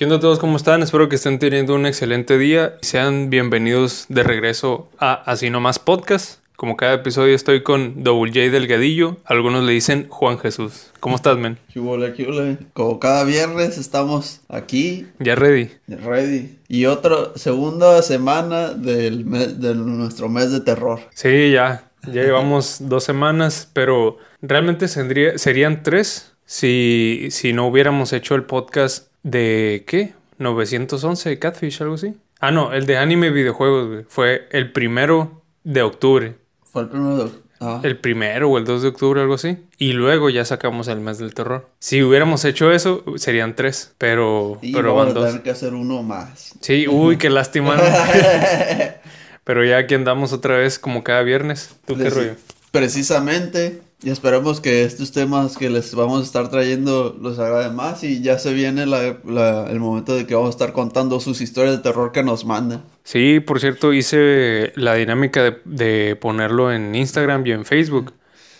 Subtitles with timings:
[0.00, 0.38] ¿Qué onda a todos?
[0.38, 0.82] ¿Cómo están?
[0.82, 2.78] Espero que estén teniendo un excelente día.
[2.80, 6.40] Sean bienvenidos de regreso a Así Nomás Podcast.
[6.56, 9.18] Como cada episodio estoy con Double J Delgadillo.
[9.26, 10.90] Algunos le dicen Juan Jesús.
[11.00, 11.58] ¿Cómo estás, men?
[11.70, 12.56] ¿Qué huele, qué huele?
[12.72, 15.68] Como cada viernes estamos aquí, ¿Ya ready?
[15.86, 16.56] ready.
[16.66, 21.00] Y otra segunda semana del mes- de nuestro mes de terror.
[21.12, 21.90] Sí, ya.
[22.06, 29.09] Ya llevamos dos semanas, pero realmente serían tres si, si no hubiéramos hecho el podcast
[29.22, 30.14] de ¿qué?
[30.38, 32.14] 911 Catfish, algo así.
[32.40, 34.04] Ah, no, el de anime y videojuegos, güey.
[34.08, 36.34] Fue el primero de octubre.
[36.64, 37.30] Fue el primero de...
[37.62, 39.58] Ah, El primero o el 2 de octubre, algo así.
[39.76, 41.68] Y luego ya sacamos el mes del terror.
[41.78, 43.92] Si hubiéramos hecho eso, serían tres.
[43.98, 45.28] Pero, y pero vamos van a dos.
[45.28, 46.54] tener que hacer uno más.
[46.62, 47.76] Sí, uy, qué lástima.
[47.76, 47.82] ¿no?
[49.44, 51.76] pero ya aquí andamos otra vez como cada viernes.
[51.86, 52.34] ¿Tú qué Preci- rollo?
[52.70, 53.82] Precisamente.
[54.02, 58.02] Y esperemos que estos temas que les vamos a estar trayendo los agraden más.
[58.02, 61.40] Y ya se viene la- la- el momento de que vamos a estar contando sus
[61.42, 62.82] historias de terror que nos mandan.
[63.04, 68.14] Sí, por cierto, hice la dinámica de, de ponerlo en Instagram y en Facebook.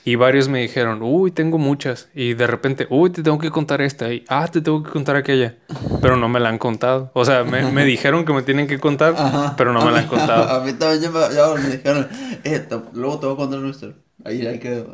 [0.05, 2.09] Y varios me dijeron, uy, tengo muchas.
[2.15, 4.13] Y de repente, uy, te tengo que contar esta.
[4.13, 5.57] Y, ah, te tengo que contar aquella.
[6.03, 7.11] Pero no me la han contado.
[7.15, 9.55] O sea, me, me dijeron que me tienen que contar, Ajá.
[9.57, 10.49] pero no me la han contado.
[10.55, 12.09] A mí también ya me, ya me dijeron,
[12.45, 13.95] eh, te- luego te voy a contar nuestro.
[14.25, 14.91] Ahí, ahí quedó.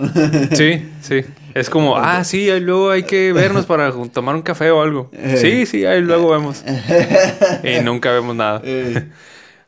[0.52, 1.22] Sí, sí.
[1.54, 5.10] Es como, ah, sí, ahí luego hay que vernos para tomar un café o algo.
[5.36, 6.62] Sí, sí, ahí luego vemos.
[7.64, 8.60] Y nunca vemos nada.
[8.64, 9.08] Eh,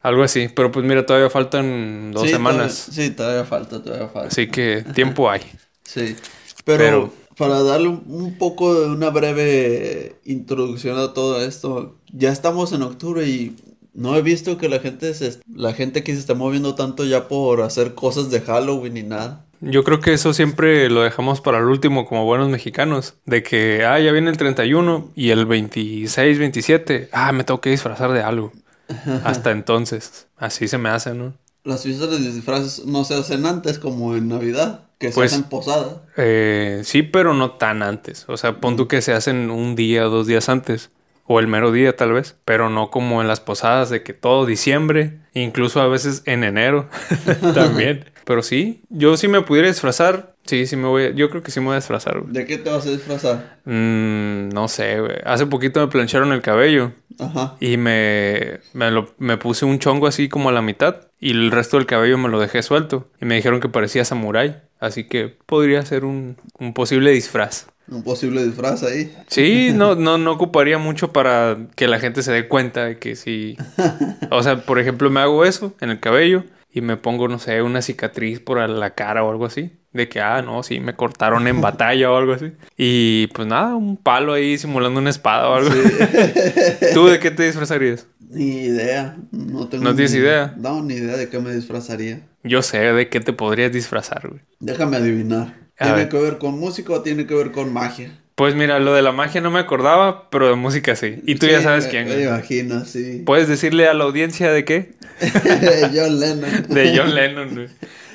[0.02, 0.48] Algo así.
[0.54, 2.86] Pero pues mira, todavía faltan dos sí, semanas.
[2.86, 4.28] Todavía, sí, todavía falta, todavía falta.
[4.28, 5.40] Así que tiempo hay.
[5.82, 6.16] Sí.
[6.64, 12.72] Pero, Pero- para darle un, poco de una breve introducción a todo esto, ya estamos
[12.72, 13.56] en octubre y
[13.94, 17.28] no he visto que la gente se, la gente que se está moviendo tanto ya
[17.28, 19.46] por hacer cosas de Halloween ni nada.
[19.60, 23.14] Yo creo que eso siempre lo dejamos para el último como buenos mexicanos.
[23.26, 27.70] De que, ah, ya viene el 31 y el 26, 27, ah, me tengo que
[27.70, 28.52] disfrazar de algo.
[29.24, 30.28] Hasta entonces.
[30.36, 31.34] Así se me hace, ¿no?
[31.64, 35.44] Las fiestas de disfraces no se hacen antes como en Navidad, que se Pues- hacen
[35.44, 36.02] posada.
[36.16, 38.24] Eh, sí, pero no tan antes.
[38.28, 40.90] O sea, pon tú que se hacen un día o dos días antes.
[41.30, 42.36] O el mero día, tal vez.
[42.46, 45.18] Pero no como en las posadas de que todo diciembre.
[45.34, 46.88] Incluso a veces en enero.
[47.54, 48.06] También.
[48.28, 50.34] Pero sí, yo si me pudiera disfrazar.
[50.44, 51.04] Sí, sí me voy.
[51.04, 52.30] a- Yo creo que sí me voy a disfrazar, güey.
[52.30, 53.58] ¿De qué te vas a disfrazar?
[53.64, 55.16] Mm, no sé, güey.
[55.24, 56.92] Hace poquito me plancharon el cabello.
[57.18, 57.56] Ajá.
[57.58, 61.08] Y me, me, lo- me puse un chongo así como a la mitad.
[61.18, 63.08] Y el resto del cabello me lo dejé suelto.
[63.18, 64.58] Y me dijeron que parecía samurái.
[64.78, 67.68] Así que podría ser un, un posible disfraz.
[67.90, 69.10] Un posible disfraz ahí.
[69.28, 73.16] Sí, no, no, no ocuparía mucho para que la gente se dé cuenta de que
[73.16, 73.56] sí.
[74.30, 77.62] O sea, por ejemplo, me hago eso en el cabello y me pongo, no sé,
[77.62, 79.72] una cicatriz por la cara o algo así.
[79.92, 82.52] De que, ah, no, sí, me cortaron en batalla o algo así.
[82.76, 85.70] Y pues nada, un palo ahí simulando una espada o algo.
[86.94, 88.06] ¿Tú de qué te disfrazarías?
[88.30, 89.16] Ni idea.
[89.32, 90.54] No tengo ¿No tienes ni- idea?
[90.58, 92.20] No, ni idea de qué me disfrazaría.
[92.42, 94.40] Yo sé de qué te podrías disfrazar, güey.
[94.60, 95.54] Déjame adivinar.
[95.78, 96.08] A ¿Tiene ver.
[96.08, 98.12] que ver con música o tiene que ver con magia?
[98.38, 101.20] Pues mira, lo de la magia no me acordaba, pero de música sí.
[101.26, 102.08] Y tú ya sabes me- quién.
[102.08, 103.22] Me imagino, sí.
[103.26, 104.92] ¿Puedes decirle a la audiencia de qué?
[105.94, 106.62] John Lennon.
[106.68, 107.68] De John Lennon, güey.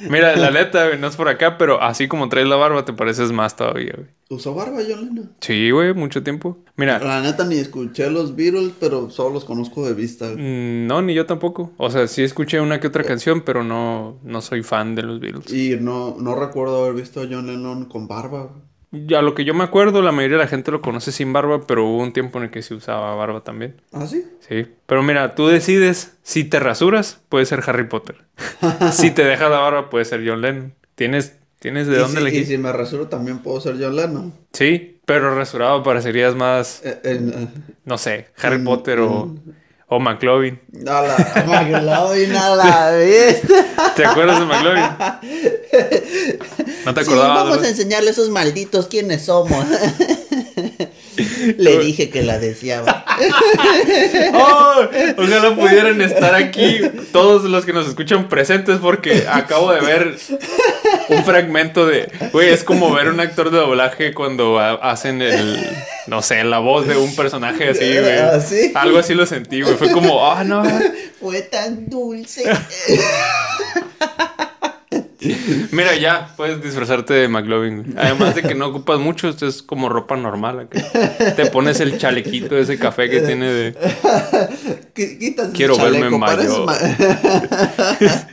[0.10, 2.92] Mira, la neta, güey, no es por acá, pero así como traes la barba, te
[2.94, 4.08] pareces más todavía, güey.
[4.30, 5.32] ¿Usó barba John Lennon?
[5.42, 6.58] Sí, güey, mucho tiempo.
[6.76, 10.26] Mira, La neta ni escuché los Beatles, pero solo los conozco de vista.
[10.32, 10.38] güey.
[10.42, 11.72] mm, no, ni yo tampoco.
[11.78, 15.20] O sea, sí escuché una que otra canción, pero no, no soy fan de los
[15.20, 15.54] Beatles.
[15.54, 18.44] Y no, no recuerdo haber visto a John Lennon con barba.
[18.46, 18.73] güey.
[19.16, 21.66] A lo que yo me acuerdo, la mayoría de la gente lo conoce sin barba,
[21.66, 23.82] pero hubo un tiempo en el que se usaba barba también.
[23.92, 24.24] ¿Ah, sí?
[24.48, 24.68] Sí.
[24.86, 28.18] Pero mira, tú decides, si te rasuras, puede ser Harry Potter.
[28.92, 30.74] si te dejas la barba, puede ser John Lennon.
[30.94, 32.42] ¿Tienes, ¿tienes de y dónde si, elegir?
[32.44, 34.34] Y si me rasuro también puedo ser John Lennon.
[34.52, 37.48] Sí, pero rasurado parecerías más, Eh, eh,
[37.86, 39.36] no sé, Harry Potter o,
[39.96, 40.60] o McLovin.
[40.88, 42.92] a la McLovin a la.
[43.96, 44.84] ¿Te acuerdas de McLovin?
[46.86, 47.44] ¿No te Sí, acordabas?
[47.44, 49.66] vamos a enseñarle a esos malditos quiénes somos.
[51.58, 53.06] Le dije que la deseaba.
[54.34, 54.82] ¡Oh!
[55.18, 56.80] Ojalá pudieran estar aquí
[57.12, 60.18] todos los que nos escuchan presentes porque acabo de ver
[61.10, 62.12] un fragmento de...
[62.32, 65.60] Güey, es como ver un actor de doblaje cuando ha- hacen el...
[66.08, 68.18] No sé, la voz de un personaje así, güey.
[68.20, 68.72] ¿Ah, sí?
[68.76, 69.76] Algo así lo sentí, güey.
[69.76, 70.64] Fue como, ah, no.
[71.22, 72.44] Fue tan dulce.
[75.72, 77.94] Mira, ya, puedes disfrazarte de McLovin.
[77.98, 80.60] Además de que no ocupas mucho, esto es como ropa normal.
[80.62, 81.34] acá.
[81.36, 83.74] Te pones el chalequito, ese café que tiene de...
[84.96, 86.66] Qu- Quítate ese Quiero verme chaleco, pareces mayor.
[86.66, 86.78] ma-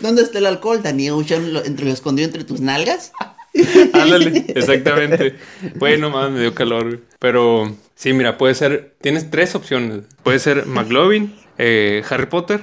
[0.00, 1.12] ¿Dónde está el alcohol, Daniel?
[1.14, 3.12] ¿Ocean lo- entre lo escondido entre tus nalgas?
[3.92, 5.36] Ándale, exactamente.
[5.76, 7.00] Bueno, más me dio calor.
[7.18, 8.94] Pero sí, mira, puede ser.
[9.00, 10.00] Tienes tres opciones.
[10.22, 12.60] Puede ser McLovin, eh, Harry Potter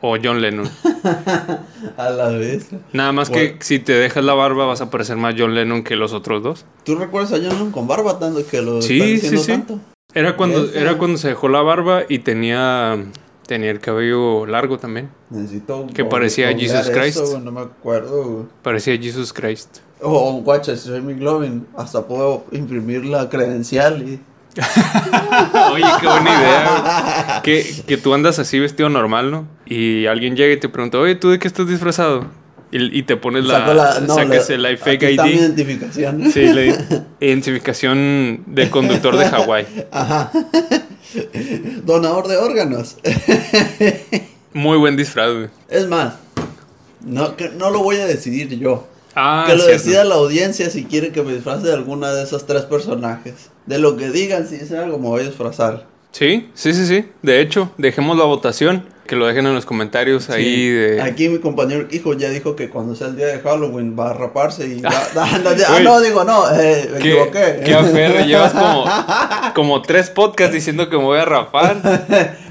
[0.00, 0.68] o John Lennon.
[1.96, 2.68] A la vez.
[2.92, 5.96] Nada más que si te dejas la barba vas a parecer más John Lennon que
[5.96, 6.64] los otros dos.
[6.84, 9.46] ¿Tú recuerdas a John Lennon con barba tanto que lo Sí, están sí, diciendo sí.
[9.52, 9.80] tanto?
[10.14, 10.80] Era cuando, Ese.
[10.80, 12.96] era cuando se dejó la barba y tenía,
[13.46, 15.10] tenía el cabello largo también.
[15.30, 15.86] Necesito.
[15.94, 17.18] Que parecía Jesus Christ.
[17.20, 18.44] eso, no me acuerdo, güey.
[18.62, 19.78] Parecía Jesus Christ.
[20.00, 24.20] Oh, guacha, soy McLovin, hasta puedo imprimir la credencial y.
[25.72, 27.40] Oye, qué buena idea.
[27.42, 29.48] Que, que tú andas así vestido normal, ¿no?
[29.66, 32.26] Y alguien llega y te pregunta, oye, ¿tú de qué estás disfrazado?
[32.72, 33.72] Y, y te pones la...
[33.74, 35.24] La- no, sacas la- el fake mi ID.
[35.40, 36.30] identificación.
[36.32, 36.76] Sí, la
[37.20, 39.66] identificación de conductor de Hawái.
[39.92, 40.30] Ajá.
[41.84, 42.96] Donador de órganos.
[44.52, 45.48] Muy buen disfraz, güey.
[45.68, 46.14] Es más,
[47.04, 48.88] no, no lo voy a decidir yo.
[49.16, 49.82] Ah, que lo cierto.
[49.82, 53.50] decida la audiencia si quiere que me disfrace de alguna de esos tres personajes.
[53.64, 55.86] De lo que digan, si dicen algo, me voy a disfrazar.
[56.12, 57.10] Sí, sí, sí, sí.
[57.22, 58.94] De hecho, dejemos la votación.
[59.06, 61.00] Que lo dejen en los comentarios ahí de...
[61.00, 64.14] Aquí mi compañero hijo ya dijo que cuando sea el día de Halloween va a
[64.14, 64.90] raparse y va...
[65.16, 67.62] ah, no, ah, no, digo, no, eh, me ¿Qué, equivoqué.
[67.64, 68.84] qué aferre, llevas como,
[69.54, 71.76] como tres podcasts diciendo que me voy a rapar.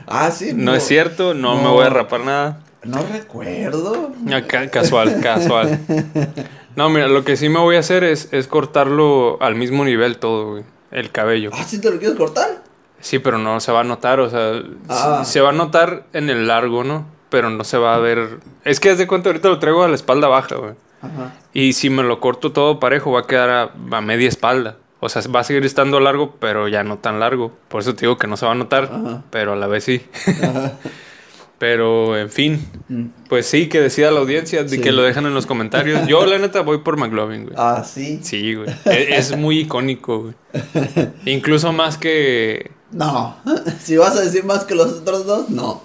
[0.07, 0.51] ah, sí.
[0.55, 1.73] No es cierto, no, me No.
[1.73, 2.59] voy a rapar nada.
[2.85, 4.11] No recuerdo.
[4.33, 5.79] Acá, casual, casual.
[6.75, 10.17] No, mira, lo que sí me voy a hacer es, es cortarlo al mismo nivel
[10.17, 10.63] todo, güey.
[10.91, 11.49] El cabello.
[11.53, 12.63] Ah, ¿sí te lo quieres cortar?
[12.99, 15.23] Sí, pero no se va a notar, o sea, Ah.
[15.25, 17.05] se va a notar en el largo, ¿no?
[17.29, 18.39] Pero no se va a ver.
[18.63, 20.73] Es que haz de cuenta, ahorita lo traigo a la espalda baja, güey.
[21.01, 21.33] Ajá.
[21.53, 24.77] Y si me lo corto todo parejo, va a quedar a, a media espalda.
[25.01, 27.51] O sea, va a seguir estando largo, pero ya no tan largo.
[27.67, 29.23] Por eso te digo que no se va a notar, Ajá.
[29.29, 30.05] pero a la vez sí.
[30.41, 30.73] Ajá.
[31.57, 33.05] Pero, en fin, Mm.
[33.29, 34.81] pues sí, que decida la audiencia, Sí.
[34.81, 36.05] que lo dejan en los comentarios.
[36.07, 37.55] Yo, la neta, voy por McLovin, güey.
[37.57, 38.19] Ah, sí.
[38.23, 38.69] Sí, güey.
[38.85, 40.33] E- Es, muy icónico, güey.
[41.25, 42.71] Incluso más que...
[42.91, 43.37] No.
[43.81, 45.81] si vas a decir más que los otros dos, no.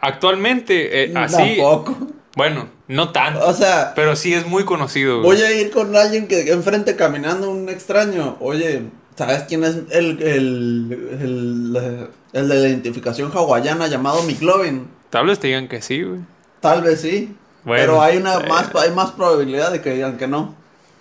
[0.00, 1.56] Actualmente, eh, así...
[1.56, 1.96] Tampoco.
[2.36, 3.46] Bueno, no tanto.
[3.46, 5.42] O sea, Pero sí es muy conocido, voy güey.
[5.42, 8.36] a ir con alguien que enfrente caminando un extraño.
[8.40, 8.82] Oye,
[9.16, 14.86] ¿sabes quién es el, el, el, el de la identificación hawaiana llamado McLovin?
[15.16, 16.20] Tal vez te digan que sí, güey.
[16.60, 17.34] Tal vez sí.
[17.64, 18.46] Bueno, pero hay una eh.
[18.46, 20.54] más hay más probabilidad de que digan que no.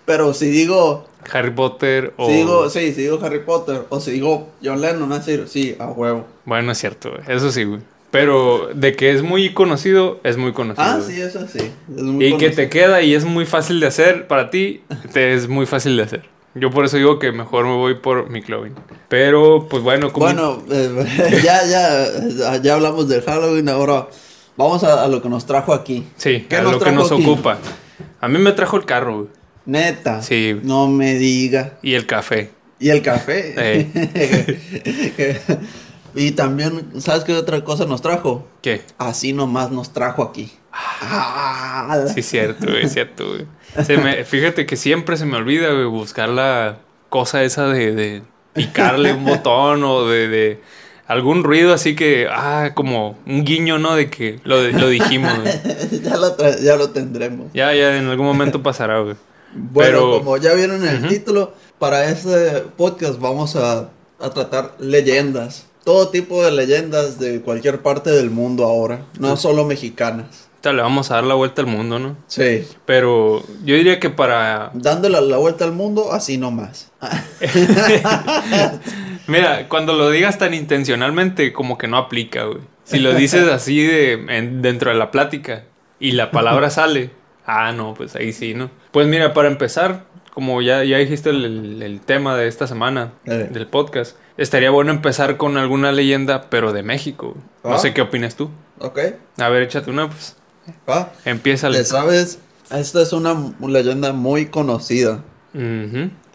[0.06, 2.28] Pero si digo, Harry Potter o...
[2.30, 5.76] si digo, sí, si digo Harry Potter o si digo John Lennon, es decir, sí,
[5.80, 6.26] a huevo.
[6.46, 7.24] Bueno, es cierto, güey.
[7.28, 7.82] Eso sí, güey.
[8.10, 10.88] Pero de que es muy conocido, es muy conocido.
[10.88, 11.74] Ah, sí, eso sí.
[11.94, 14.82] Es muy Y que te queda y es muy fácil de hacer para ti,
[15.12, 16.35] te es muy fácil de hacer.
[16.56, 18.74] Yo por eso digo que mejor me voy por McLovin.
[19.10, 20.26] Pero, pues bueno, como...
[20.26, 24.08] Bueno, eh, ya, ya, ya hablamos del Halloween, ahora
[24.56, 26.08] vamos a, a lo que nos trajo aquí.
[26.16, 27.22] sí, ¿qué a nos lo que nos aquí?
[27.24, 27.58] ocupa.
[28.22, 29.28] A mí me trajo el carro, güey.
[29.66, 30.22] Neta.
[30.22, 30.60] Sí.
[30.64, 31.78] No me diga.
[31.82, 32.52] Y el café.
[32.80, 33.54] Y el café.
[33.58, 35.40] Eh.
[36.16, 38.48] y también, ¿sabes qué otra cosa nos trajo?
[38.62, 38.82] ¿Qué?
[38.98, 40.52] Así nomás nos trajo aquí.
[40.72, 43.46] Ah, Sí, es cierto, es cierto, güey.
[43.84, 46.78] Se me- fíjate que siempre se me olvida, güey, buscar la
[47.10, 48.22] cosa esa de, de
[48.54, 50.60] picarle un botón o de, de
[51.08, 53.96] algún ruido así que, ah, como un guiño, ¿no?
[53.96, 56.02] De que lo, lo dijimos, güey.
[56.04, 57.48] ya, lo ya lo tendremos.
[57.54, 59.16] Ya, ya, en algún momento pasará, güey.
[59.54, 63.90] Bueno, Pero- como ya vieron en el título, para este podcast vamos a,
[64.20, 65.68] a tratar leyendas.
[65.84, 70.48] Todo tipo de leyendas de cualquier parte del mundo ahora, no solo mexicanas.
[70.66, 72.18] Ahorita le vamos a dar la vuelta al mundo, ¿no?
[72.26, 74.72] Sí, Pero yo diría que para...
[74.74, 76.92] dándole la vuelta al mundo así nomás.
[79.28, 82.62] Mira, cuando lo digas tan intencionalmente, como que no aplica, güey.
[82.84, 85.66] Si lo dices así de, en- dentro de la plática
[86.00, 87.12] y la palabra sale,
[87.46, 88.72] ah, no, pues ahí sí, ¿no?
[88.92, 93.14] Pues mira, para empezar, como ya, ya dijiste el, el- el tema de esta semana
[93.26, 93.50] Eh.
[93.52, 97.36] del podcast, estaría bueno empezar con alguna leyenda, pero de México.
[97.64, 97.80] No Ah.
[97.80, 98.50] sé qué opinas tú.
[98.80, 99.00] ¿Ok?
[99.40, 100.36] A ver, échate una, pues.
[100.90, 101.12] ¿Va?
[101.26, 102.40] Empieza ¿Le sabes?
[102.72, 103.36] Esta es una
[103.68, 105.24] leyenda muy conocida.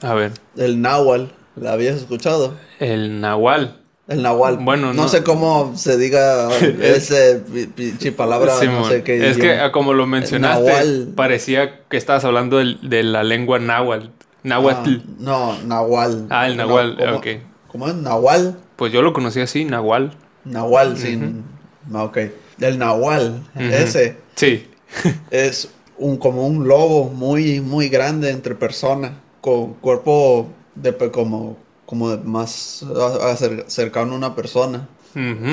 [0.02, 1.32] A ver, El Nahual.
[1.56, 2.54] ¿La habías escuchado?
[2.78, 3.76] el Nahual.
[4.08, 4.56] El Nahual.
[4.58, 6.48] Bueno, no, no- sé cómo se diga
[6.82, 9.28] ese pi- pinche palabra, no sé qué.
[9.28, 14.06] es que ah, como lo mencionaste, parecía que estabas hablando de la lengua náhuatl.
[14.42, 14.90] Náhuatl.
[14.96, 16.26] Ah, no, Nahual.
[16.30, 17.26] Ah, el Nahual, ¿cómo, ok.
[17.68, 17.94] ¿Cómo es?
[17.94, 18.56] Nahual.
[18.76, 20.12] Pues yo lo conocí así, Nahual.
[20.44, 21.44] Nahual, sin.
[21.92, 22.18] ah, Ok.
[22.60, 24.66] El Nahual, ese, Sí.
[25.30, 32.16] es un como un lobo muy, muy grande entre personas, con cuerpo de como, como
[32.18, 32.84] más
[33.68, 34.88] cercano a una persona.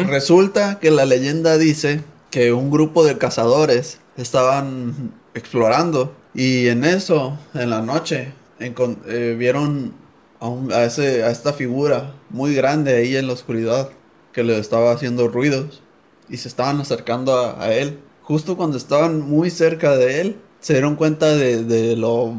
[0.08, 7.38] Resulta que la leyenda dice que un grupo de cazadores estaban explorando y en eso,
[7.54, 9.94] en la noche, eh, vieron
[10.40, 13.90] a, un- a ese, a esta figura muy grande ahí en la oscuridad
[14.34, 15.82] que le estaba haciendo ruidos
[16.30, 18.00] y se estaban acercando a, a él.
[18.22, 22.34] Justo cuando estaban muy cerca de él, se dieron cuenta de, de lo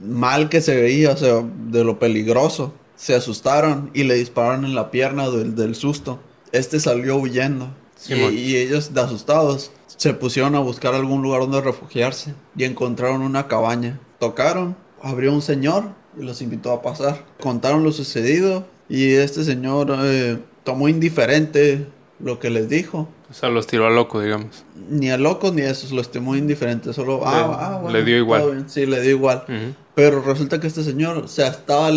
[0.00, 2.72] mal que se veía, o sea, de lo peligroso.
[2.96, 6.20] Se asustaron y le dispararon en la pierna del, del susto.
[6.52, 7.70] Este salió huyendo.
[8.08, 13.48] Y, ellos, de asustados, se pusieron a buscar algún lugar donde refugiarse y encontraron una
[13.48, 14.00] cabaña.
[14.20, 17.24] Tocaron, abrió un señor y los invitó a pasar.
[17.40, 21.86] Contaron lo sucedido y este señor eh, tomó indiferente
[22.20, 23.08] lo que les dijo.
[23.30, 24.64] O sea, los tiró a loco, digamos.
[24.88, 26.92] Ni a locos ni a esos los tomó indiferente.
[26.94, 28.64] Solo, ah, Le- ah, bueno, le dio igual.
[28.68, 29.44] Sí, le dio igual.
[29.94, 31.90] Pero resulta que este señor se estaba,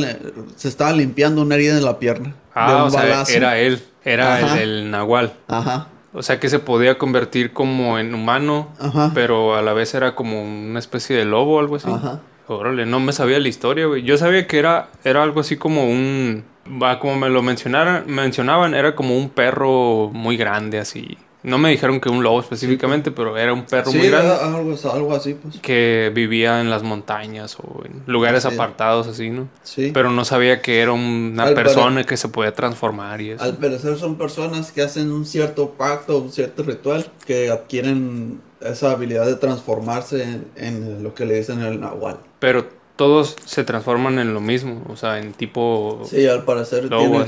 [0.56, 2.30] se estaba limpiando una herida en la pierna.
[2.30, 3.82] de Ah, un o sea, era él.
[4.04, 5.32] Era el, el nahual.
[5.48, 9.94] Ajá, O sea, que se podía convertir como en humano, ajá, pero a la vez
[9.94, 11.90] era como una especie de lobo o algo así.
[11.90, 12.20] ajá.
[12.48, 14.04] Órale, no me sabía la historia, güey.
[14.04, 16.44] Yo sabía que era, era algo así como un...
[16.66, 21.18] Va, como me lo mencionaran, mencionaban, era como un perro muy grande, así.
[21.44, 24.32] No me dijeron que un lobo específicamente, pero era un perro Sí, muy grande.
[24.32, 25.58] algo, algo así, pues.
[25.60, 29.48] Que vivía en las montañas o en lugares apartados, así, ¿no?
[29.64, 29.90] Sí.
[29.92, 33.44] Pero no sabía que era una Al persona que se podía transformar y eso.
[33.44, 38.92] Al parecer son personas que hacen un cierto pacto, un cierto ritual, que adquieren esa
[38.92, 42.20] habilidad de transformarse en, en lo que le dicen el nahual.
[42.38, 42.68] Pero
[43.02, 46.04] todos se transforman en lo mismo, o sea, en tipo...
[46.06, 47.26] Sí, al parecer Lobo,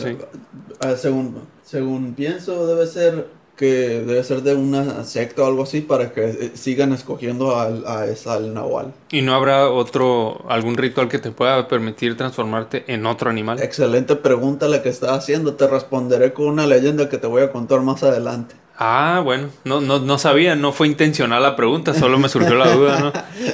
[0.96, 6.12] según, según pienso, debe ser que debe ser de una secta o algo así para
[6.12, 8.94] que eh, sigan escogiendo al, a esa, al nahual.
[9.10, 13.60] ¿Y no habrá otro, algún ritual que te pueda permitir transformarte en otro animal?
[13.60, 15.56] Excelente pregunta la que estás haciendo.
[15.56, 18.54] Te responderé con una leyenda que te voy a contar más adelante.
[18.78, 22.72] Ah, bueno, no, no, no sabía, no fue intencional la pregunta, solo me surgió la
[22.74, 23.14] duda, ¿no?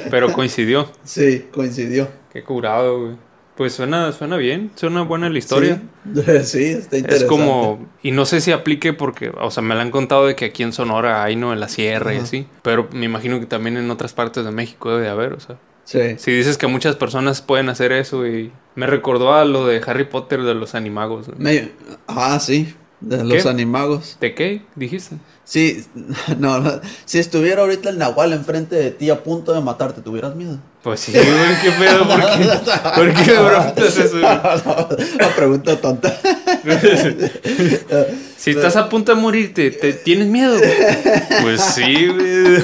[0.09, 0.89] Pero coincidió.
[1.03, 2.07] Sí, coincidió.
[2.31, 3.11] Qué curado, güey.
[3.57, 5.81] Pues suena, suena bien, suena buena la historia.
[6.15, 7.15] Sí, sí, está interesante.
[7.15, 10.35] Es como, y no sé si aplique porque, o sea, me la han contado de
[10.37, 11.51] que aquí en Sonora hay, ¿no?
[11.51, 12.47] En la sierra y así.
[12.61, 15.57] Pero me imagino que también en otras partes de México debe de haber, o sea.
[15.83, 15.99] Sí.
[16.17, 20.05] Si dices que muchas personas pueden hacer eso y me recordó a lo de Harry
[20.05, 21.27] Potter de los animagos.
[21.27, 21.33] ¿no?
[21.39, 21.71] Me-
[22.07, 23.49] Ah, sí, de los ¿Qué?
[23.49, 24.17] animagos.
[24.19, 25.17] ¿De qué dijiste?
[25.43, 25.85] Sí,
[26.37, 30.35] no, no, si estuviera ahorita el nahual enfrente de ti a punto de matarte, ¿tuvieras
[30.35, 30.59] miedo?
[30.83, 31.25] Pues sí, güey,
[31.61, 32.49] qué pedo, ¿por qué?
[32.95, 34.17] ¿Por qué me preguntas eso?
[34.17, 36.17] Una pregunta tonta.
[38.39, 40.57] Si estás a punto de morirte, ¿te, ¿tienes miedo?
[41.41, 42.63] Pues sí, güey.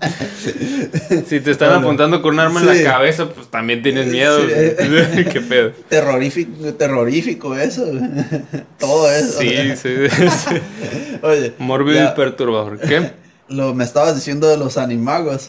[1.26, 4.40] Si te están Bueno, apuntando con un arma en la cabeza, pues también tienes miedo.
[4.40, 5.24] Sí.
[5.32, 5.72] ¿Qué pedo?
[5.88, 7.84] Terrorífico, terrorífico eso.
[8.78, 9.40] Todo eso.
[9.40, 10.54] Sí, sí, sí.
[11.22, 12.78] Oye, Mórbido y perturbador.
[12.78, 13.10] ¿Qué?
[13.50, 15.48] lo me estabas diciendo de los animagos.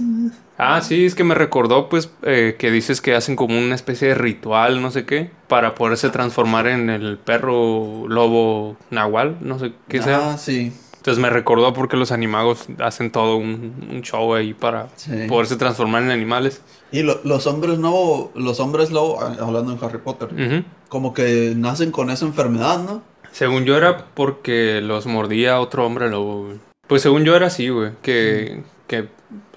[0.58, 4.10] Ah, sí, es que me recordó, pues, eh, que dices que hacen como una especie
[4.10, 9.74] de ritual, no sé qué, para poderse transformar en el perro lobo nahual, no sé
[9.88, 10.34] qué sea.
[10.34, 10.74] Ah, sí.
[11.02, 15.26] Entonces me recordó porque los animagos hacen todo un, un show ahí para Sí.
[15.28, 16.62] poderse transformar en animales.
[16.92, 20.64] Y lo- los hombres no, los hombres lobo, ah, hablando en Harry Potter, Ujú.
[20.90, 23.02] como que nacen con esa enfermedad, ¿no?
[23.32, 26.60] Según yo era porque los mordía otro hombre lobo, güey.
[26.88, 29.08] Pues según yo era así, güey, que, que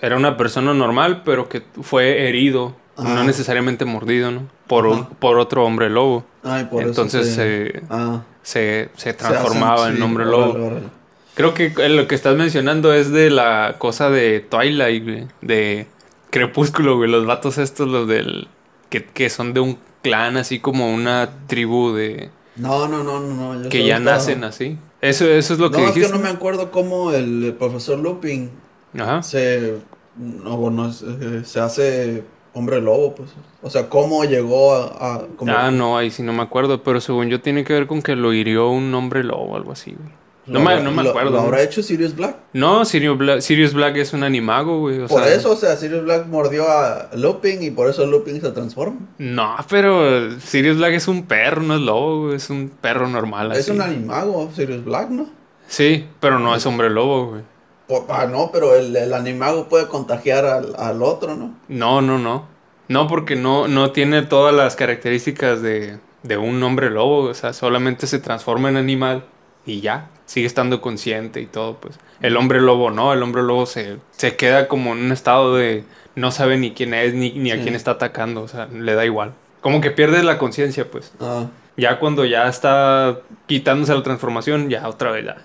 [0.00, 3.24] era una persona normal, pero que fue herido, no Ajá.
[3.24, 4.48] necesariamente mordido, ¿no?
[4.66, 5.08] Por, un- Ajá.
[5.18, 6.24] por otro hombre lobo.
[6.42, 10.24] Ay, por Entonces eso se- se, ah, se, se se transformaba hacen- en sí, hombre
[10.26, 10.66] órale, lobo.
[10.66, 11.03] órale.
[11.34, 15.26] Creo que eh, lo que estás mencionando es de la cosa de Twilight, güey.
[15.40, 15.86] De
[16.30, 17.10] Crepúsculo, güey.
[17.10, 18.48] Los vatos estos, los del...
[18.88, 22.30] Que, que son de un clan, así como una tribu de...
[22.56, 23.68] No, no, no, no, no.
[23.68, 24.78] Que ya estaba- nacen así.
[25.00, 26.12] Eso, eso es lo que no, es dijiste.
[26.12, 28.50] que no me acuerdo cómo el, profesor Lupin
[28.98, 29.22] Ajá.
[29.22, 29.74] se.
[30.16, 32.22] No, bueno, se, se hace
[32.54, 33.30] hombre lobo, pues.
[33.60, 35.26] O sea, cómo llegó a.
[35.48, 36.82] Ah, no, ahí sí no me acuerdo.
[36.82, 39.90] Pero según yo tiene que ver con que lo hirió un hombre lobo algo así,
[39.90, 40.12] güey.
[40.46, 41.40] No, lo me, no me lo- acuerdo.
[41.40, 42.36] Habrá hecho Sirius Black.
[42.52, 45.00] No, Sirius Black, Sirius Black es un animago, güey.
[45.00, 48.40] o por sea, eso, o sea, Sirius Black mordió a Lupin y por eso Lupin
[48.40, 48.98] se transforma.
[49.18, 52.36] No, pero Sirius Black es un perro, no es lobo, güey.
[52.36, 53.52] Es un perro normal.
[53.52, 53.70] Es así.
[53.70, 55.26] un animago, Sirius Black, ¿no?
[55.66, 57.42] Sí, pero no es hombre lobo, güey.
[57.88, 61.54] Por- ah, no, pero el, el animago puede contagiar al, al otro, ¿no?
[61.68, 62.46] No, no, no.
[62.88, 67.20] No, porque no, no tiene todas las características de, de un hombre lobo.
[67.24, 69.24] O sea, solamente se transforma en animal
[69.66, 70.08] y ya.
[70.26, 71.98] Sigue estando consciente y todo, pues.
[72.22, 75.84] El hombre lobo no, el hombre lobo se, se queda como en un estado de
[76.14, 77.62] no sabe ni quién es ni, ni a Sí.
[77.62, 78.42] quién está atacando.
[78.42, 79.32] O sea, le da igual.
[79.60, 81.12] Como que pierde la conciencia, pues.
[81.20, 85.36] Ah, Ya cuando ya está quitándose la transformación, ya otra vez ya.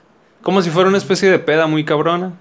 [0.43, 2.33] Como si fuera una especie de peda muy cabrona.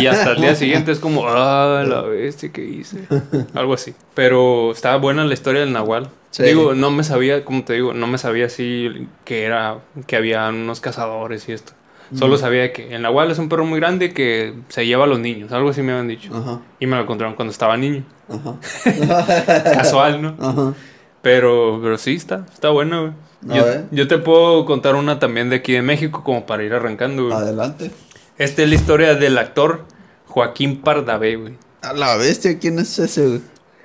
[0.00, 3.04] Y hasta el día siguiente es como, ah, la bestia que hice.
[3.54, 3.94] Algo así.
[4.14, 6.08] Pero estaba buena la historia del Nahual.
[6.32, 6.42] Sí.
[6.42, 10.48] Digo, no me sabía, como te digo, no me sabía así que era, que había
[10.48, 11.72] unos cazadores y esto.
[12.18, 15.18] Solo sabía que el Nahual es un perro muy grande que se lleva a los
[15.18, 15.50] niños.
[15.52, 16.30] Algo así me habían dicho.
[16.36, 18.04] Ajá, Y me lo encontraron cuando estaba niño.
[18.28, 18.56] ajá.
[19.64, 20.36] Casual, ¿no?
[20.38, 20.74] Ajá.
[21.22, 23.58] Pero, pero sí, está, está bueno, güey.
[23.58, 27.24] Yo, yo te puedo contar una también de aquí de México como para ir arrancando,
[27.26, 27.34] güey.
[27.36, 27.90] Adelante.
[28.38, 29.84] Esta es la historia del actor
[30.26, 31.54] Joaquín Pardavé, güey.
[31.82, 33.40] A la bestia, ¿quién es ese, güey?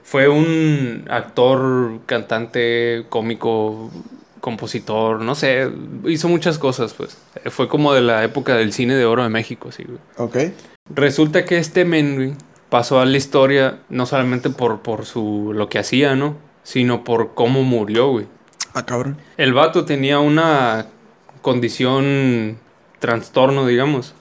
[0.07, 3.91] Fue un actor, cantante, cómico,
[4.39, 5.69] compositor, no sé,
[6.05, 7.17] hizo muchas cosas, pues.
[7.47, 9.99] Fue como de la época del cine de oro de México, sí, güey.
[10.15, 10.53] Ok.
[10.95, 12.33] Resulta que este men, güey,
[12.69, 16.37] pasó a la historia no solamente por, por su, lo que hacía, ¿no?
[16.63, 18.27] Sino por cómo murió, güey.
[18.73, 19.17] Ah, cabrón.
[19.35, 20.85] El vato tenía una
[21.41, 22.59] condición,
[22.99, 24.13] trastorno, digamos,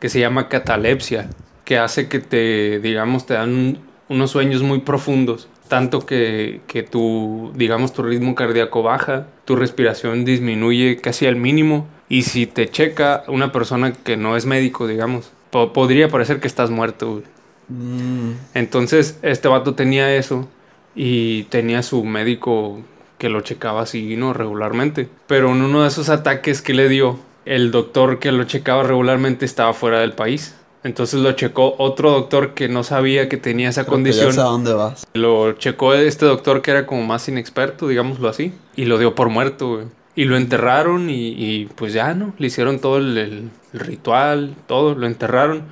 [0.00, 1.30] que se llama catalepsia,
[1.64, 6.82] que hace que te, digamos, te dan un- unos sueños muy profundos, tanto que, que
[6.82, 12.68] tu, digamos, tu ritmo cardíaco baja, tu respiración disminuye casi al mínimo, y si te
[12.68, 17.24] checa una persona que no es médico, digamos, po- podría parecer que estás muerto, güey.
[17.68, 20.48] Mm, Entonces, este vato tenía eso
[20.94, 22.80] y tenía su médico
[23.18, 24.32] que lo checaba así, ¿no?
[24.32, 25.08] Regularmente.
[25.26, 29.44] Pero en uno de esos ataques que le dio, el doctor que lo checaba regularmente
[29.44, 30.54] estaba fuera del país.
[30.84, 34.46] Entonces lo checó otro doctor que no sabía que tenía esa creo que ya condición.
[34.46, 35.06] a dónde vas.
[35.14, 39.28] Lo checó este doctor que era como más inexperto, digámoslo así, y lo dio por
[39.28, 39.86] muerto, güey.
[40.14, 42.34] Y lo enterraron y, y, pues ya, ¿no?
[42.38, 45.62] Le hicieron todo el, el- el ritual, todo, lo enterraron.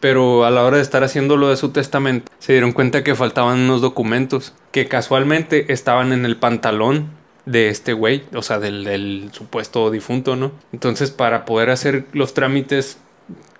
[0.00, 3.14] Pero a la hora de estar haciendo lo de su testamento, se dieron cuenta que
[3.14, 7.08] faltaban unos documentos que casualmente estaban en el pantalón
[7.46, 10.52] de este güey, o sea, del, del supuesto difunto, ¿no?
[10.72, 12.98] Entonces, para poder hacer los trámites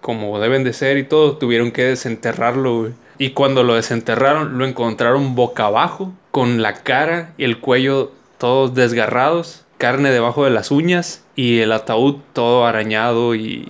[0.01, 2.93] como deben de ser y todo, tuvieron que desenterrarlo, güey.
[3.19, 8.75] Y cuando lo desenterraron, lo encontraron boca abajo, con la cara y el cuello todos
[8.75, 13.69] desgarrados, carne debajo de las uñas y el ataúd todo arañado y...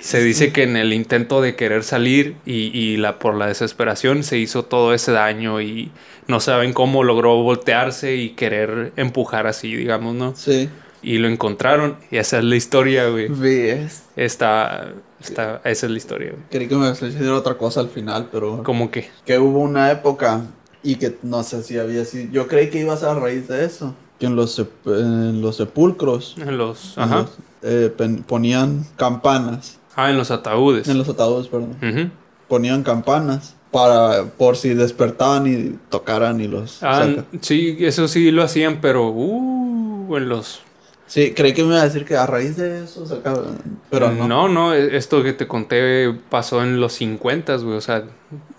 [0.00, 4.24] Se dice que en el intento de querer salir y, y la, por la desesperación
[4.24, 5.90] se hizo todo ese daño y
[6.26, 10.34] no saben cómo logró voltearse y querer empujar así, digamos, ¿no?
[10.36, 10.68] Sí.
[11.04, 13.28] Y lo encontraron y esa es la historia, güey.
[13.28, 14.04] Ves.
[14.16, 16.42] Está, está, esa es la historia, güey.
[16.50, 18.62] Creí que me ibas a decir otra cosa al final, pero...
[18.62, 20.42] Como que, Que hubo una época
[20.82, 22.32] y que no sé si había sido...
[22.32, 23.94] Yo creí que ibas a raíz de eso.
[24.18, 27.16] Que en los, sep- en los sepulcros en los, en ajá.
[27.16, 27.30] los,
[27.62, 27.92] eh,
[28.26, 29.78] ponían campanas.
[29.96, 30.88] Ah, en los ataúdes.
[30.88, 31.76] En los ataúdes, perdón.
[31.82, 32.10] Ujú.
[32.48, 38.30] Ponían campanas para por si despertaban y tocaran y los Ah, saca- sí, eso sí
[38.30, 40.60] lo hacían, pero, uh, en los
[41.06, 43.58] Sí, creí que me iba a decir que a raíz de eso sacaban,
[43.90, 44.26] pero no.
[44.26, 48.04] No, no, e- esto que te conté pasó en los 50, güey, o sea,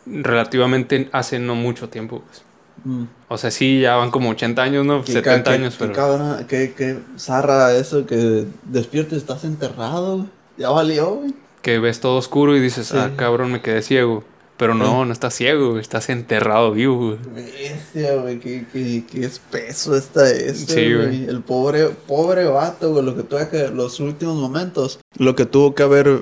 [0.05, 2.43] relativamente hace no mucho tiempo, pues.
[2.83, 3.05] Mm.
[3.29, 5.03] O sea, sí, ya van como 80 años, ¿no?
[5.03, 6.37] Qué 70 ca- qué- años, qué pero...
[6.47, 10.29] qué, qué zarra eso que despiertes, estás enterrado, güey.
[10.57, 11.33] Ya valió, güey.
[11.61, 12.97] Que ves todo oscuro y dices, Sí.
[12.97, 14.23] ah, cabrón, me quedé ciego.
[14.57, 17.17] Pero no, no estás ciego, estás enterrado vivo, güey.
[17.33, 21.07] Bestia, güey, qué, qué, qué espeso está eso, Sí, güey.
[21.07, 21.23] güey.
[21.25, 25.75] El pobre, pobre vato, güey, lo que tuvo que, los últimos momentos, lo que tuvo
[25.75, 26.21] que haber,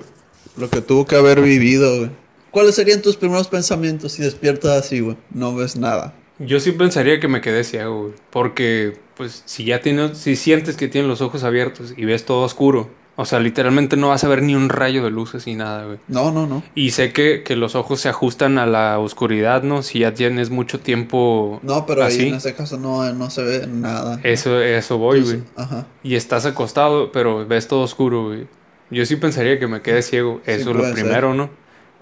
[0.58, 2.10] lo que tuvo que haber vivido, güey.
[2.50, 5.18] ¿Cuáles serían tus primeros pensamientos si despiertas así, güey?
[5.32, 6.16] No ves nada.
[6.40, 8.14] Yo sí pensaría que me quedé ciego, güey.
[8.32, 12.42] Porque, pues, si ya tienes, si sientes que tienes los ojos abiertos y ves todo
[12.44, 15.86] oscuro, o sea, literalmente no vas a ver ni un rayo de luces ni nada,
[15.86, 16.00] güey.
[16.08, 16.64] No, no, no.
[16.76, 19.84] Y sé que, que los ojos se ajustan a la oscuridad, ¿no?
[19.84, 22.28] Si ya tienes mucho tiempo No, pero ahí así.
[22.30, 24.20] en ese caso no, no se ve nada.
[24.24, 25.66] Eso, eso voy, Entonces, güey.
[25.66, 25.88] Ajá.
[26.04, 28.48] Y estás acostado, pero ves todo oscuro, güey.
[28.90, 30.42] Yo sí pensaría que me quede ciego.
[30.46, 30.94] Sí, Eso es lo ser.
[30.94, 31.50] primero, ¿no?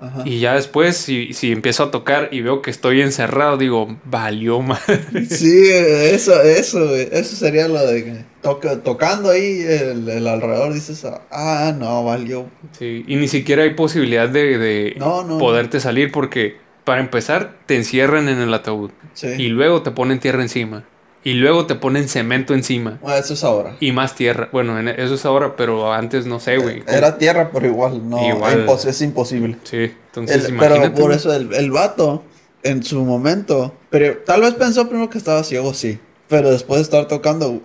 [0.02, 0.24] Ajá.
[0.26, 4.60] Y ya después, si, si empiezo a tocar y veo que estoy encerrado, digo, valió
[4.62, 5.26] madre.
[5.30, 6.96] Sí, eso, eso.
[6.96, 12.48] Eso sería lo de que toca, tocando ahí el, el alrededor, dices, ah, no, valió.
[12.78, 15.38] Sí, Y ni siquiera hay posibilidad de, de No, no.
[15.38, 18.90] poderte salir porque, para empezar, te encierran en el ataúd.
[19.14, 19.28] Sí.
[19.38, 20.84] Y luego te ponen tierra encima.
[21.24, 22.98] Y luego te ponen cemento encima.
[23.02, 23.76] Bueno, eso es ahora.
[23.80, 24.50] Y más tierra.
[24.52, 26.84] Bueno, en- eso es ahora, pero antes no sé, güey.
[26.88, 28.66] Era tierra, pero igual, no, Igual.
[28.66, 29.58] impos- es imposible.
[29.64, 30.90] Sí, entonces El- imagínate.
[30.90, 32.24] pero por eso el, el vato,
[32.64, 36.00] en su momento, pero tal vez pensó primero que estaba ciego, sí.
[36.28, 37.60] Pero después de estar tocando,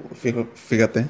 [0.54, 1.06] fíjate,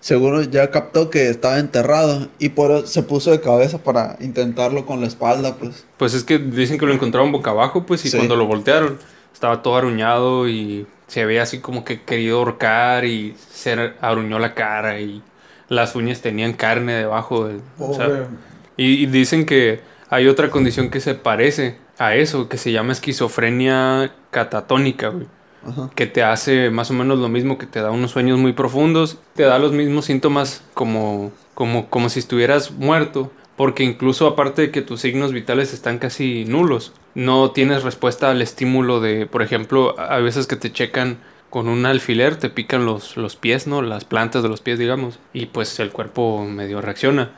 [0.00, 4.86] seguro ya captó que estaba enterrado y por eso se puso de cabeza para intentarlo
[4.86, 5.84] con la espalda, pues.
[5.96, 8.16] Pues es que dicen que lo encontraron boca abajo, pues, y Sí.
[8.16, 8.98] cuando lo voltearon,
[9.32, 14.54] estaba todo aruñado y se veía así como que querido ahorcar y se aruñó la
[14.54, 15.22] cara y
[15.68, 17.48] las uñas tenían carne debajo.
[17.48, 18.28] de- o sea.
[18.76, 22.92] Y, y dicen que hay otra condición que se parece a eso, que se llama
[22.92, 25.26] esquizofrenia catatónica, güey.
[25.66, 25.90] Ajá.
[25.96, 29.18] Que te hace más o menos lo mismo, que te da unos sueños muy profundos,
[29.34, 34.70] te da los mismos síntomas como, como, como si estuvieras muerto, porque incluso aparte de
[34.70, 40.00] que tus signos vitales están casi nulos, no tienes respuesta al estímulo de, por ejemplo,
[40.00, 41.18] a veces que te checan
[41.50, 43.82] con un alfiler, te pican los, los pies, ¿no?
[43.82, 47.32] Las plantas de los pies, digamos, y pues el cuerpo medio reacciona.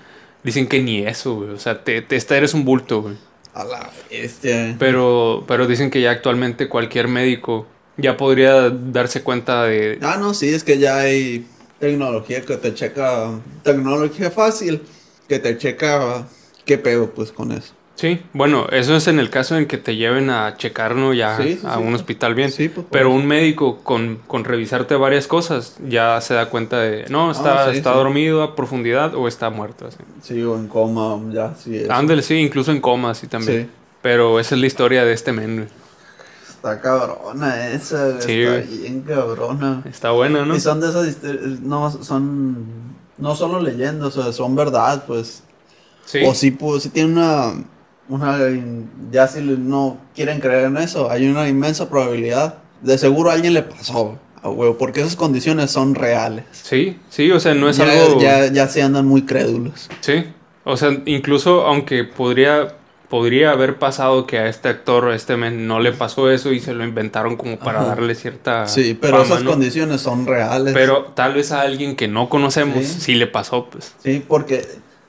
[0.45, 1.51] Dicen que ni eso, güey.
[1.51, 3.17] O sea, te, te, esta eres un bulto, güey.
[3.53, 4.77] A la bestia.
[4.79, 9.99] Pero, pero dicen que ya actualmente cualquier médico ya podría darse cuenta de...
[10.03, 11.49] Ah, no, sí, es que ya hay
[11.81, 13.29] tecnología que te checa.
[13.65, 14.83] Tecnología fácil
[15.29, 16.27] que te checa
[16.65, 17.75] qué pedo, pues con eso.
[17.95, 21.13] Sí, bueno, eso es en el caso en que te lleven a checar, ¿no?
[21.13, 21.83] Ya Sí, sí, a sí.
[21.83, 22.51] un hospital bien.
[22.51, 27.05] Sí, pues, Pero un médico con, con revisarte varias cosas ya se da cuenta de,
[27.11, 27.99] no, está, Ah, sí, está sí.
[27.99, 29.87] dormido a profundidad o está muerto.
[29.87, 29.99] Así.
[30.23, 31.83] Sí, o en coma, ya, sí.
[31.89, 33.65] Ándale, sí, incluso en coma, así también.
[33.65, 33.71] Sí.
[34.01, 35.69] Pero esa es la historia de este men.
[36.49, 39.83] Está cabrona esa, Sí, está bien cabrona.
[39.89, 40.57] Está buena, ¿no?
[40.57, 41.23] Y son de esas,
[41.61, 42.67] no, son,
[43.18, 45.42] no solo leyendas, o sea, son verdad, pues.
[46.05, 46.20] Sí.
[46.27, 47.53] O sí, pues, sí tiene una,
[48.09, 48.38] una,
[49.11, 52.59] ya si no quieren creer en eso, hay una inmensa probabilidad.
[52.81, 56.44] De seguro a alguien le pasó, huevo, porque esas condiciones son reales.
[56.51, 58.20] Sí, sí, o sea, no es ya, algo...
[58.20, 59.88] ya, ya se andan muy crédulos.
[60.01, 60.25] Sí,
[60.64, 62.75] o sea, incluso aunque podría,
[63.12, 66.61] podría haber pasado que a este actor, a este men, no le pasó eso y
[66.61, 67.88] se lo inventaron como para Ajá.
[67.88, 69.51] darle cierta Sí, pero fama, esas ¿no?
[69.51, 70.72] condiciones son reales.
[70.72, 73.01] Pero tal vez a alguien que no conocemos Sí.
[73.03, 73.92] sí, le pasó, pues.
[74.03, 74.66] Sí, porque,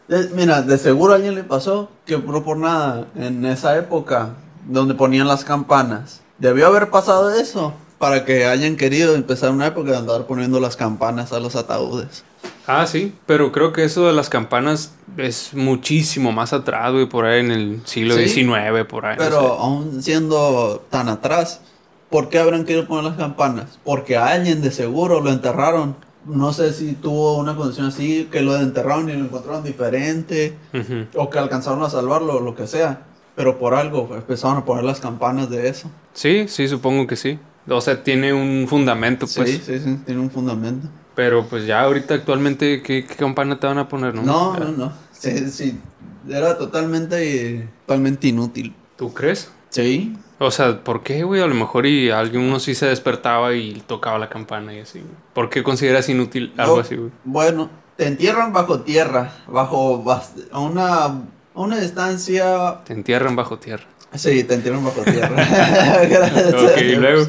[0.09, 4.31] de- mira, de seguro a alguien le pasó que no por nada en esa época
[4.67, 6.19] donde ponían las campanas.
[6.39, 10.75] Debió haber pasado eso para que hayan querido empezar una época de andar poniendo las
[10.75, 12.25] campanas a los ataúdes.
[12.65, 17.26] Ah, sí, pero creo que eso de las campanas es muchísimo más atrás, güey, por
[17.26, 19.17] ahí en el siglo Sí, XIX, por ahí.
[19.17, 19.47] no Pero sé.
[19.60, 21.62] aún siendo tan atrás,
[22.10, 23.80] ¿por qué habrán querido poner las campanas?
[23.84, 25.95] Porque a alguien de seguro lo enterraron.
[26.26, 30.54] No sé si tuvo una condición así, que lo enterraron y lo encontraron diferente.
[30.73, 31.08] Ujú.
[31.21, 33.02] O que alcanzaron a salvarlo, lo que sea.
[33.36, 35.89] Pero por algo empezaron a poner las campanas de eso.
[36.13, 37.39] Sí, sí, supongo que sí.
[37.67, 39.49] O sea, tiene un fundamento, pues.
[39.49, 40.88] sí, sí, sí, tiene un fundamento.
[41.15, 44.23] Pero pues ya ahorita actualmente, ¿qué, qué campana te van a poner, no?
[44.23, 44.93] No, no, no.
[45.12, 45.80] Sí, sí.
[46.28, 48.73] Era totalmente, totalmente inútil.
[48.95, 49.52] ¿Tú crees?
[49.69, 50.15] Sí.
[50.39, 51.41] O sea, ¿por qué, güey?
[51.41, 54.99] A lo mejor y alguien uno sí se despertaba y tocaba la campana y así,
[54.99, 55.12] güey.
[55.34, 57.12] ¿Por qué consideras inútil algo No, así, güey?
[57.23, 60.04] Bueno, te entierran bajo tierra, bajo
[60.52, 61.21] a una, a
[61.54, 62.80] una distancia.
[62.86, 63.86] Te entierran bajo tierra.
[64.15, 65.36] Sí, te entierran bajo tierra.
[66.10, 67.26] Gracias Ok, luego.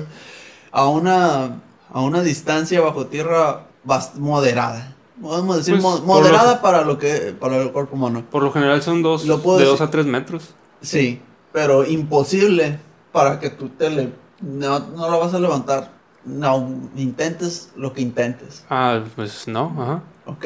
[0.73, 1.61] A una,
[1.92, 3.66] a una distancia bajo tierra
[4.16, 4.94] moderada.
[5.20, 8.25] Podemos decir Pues, moderada lo- para lo que para el cuerpo humano.
[8.31, 9.79] Por lo general son dos, Lo puedo de decir.
[9.79, 10.55] dos a tres metros.
[10.81, 11.20] Sí,
[11.53, 12.79] pero imposible
[13.12, 15.92] para que tú te le no, no lo vas a levantar.
[16.25, 18.64] No, intentes lo que intentes.
[18.70, 20.03] Ah, pues no, ajá.
[20.27, 20.40] Ok,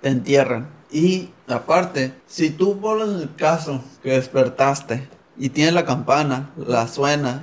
[0.00, 0.68] te entierran.
[0.90, 5.08] Y aparte, si tú pones el caso que despertaste
[5.38, 7.40] y tienes la campana, la suena,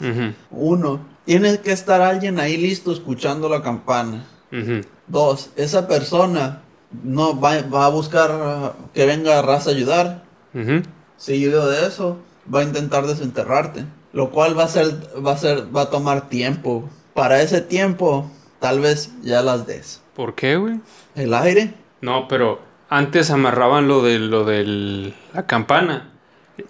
[0.51, 4.25] uno, tiene que estar alguien ahí listo escuchando la campana.
[4.51, 4.81] ujú.
[5.09, 6.61] Dos, esa persona
[7.03, 10.23] no va, va a buscar ah, que venga raza a ayudar.
[10.53, 10.81] Ujú.
[11.17, 12.17] Seguido de eso,
[12.53, 13.85] va a intentar desenterrarte.
[14.13, 14.87] Lo cual va a ser,
[15.25, 16.89] va a ser, va a tomar tiempo.
[17.13, 20.01] Para ese tiempo, tal vez ya las des.
[20.15, 20.79] ¿Por qué, güey?
[21.15, 21.73] El aire.
[22.01, 26.09] No, pero antes amarraban lo de lo de la campana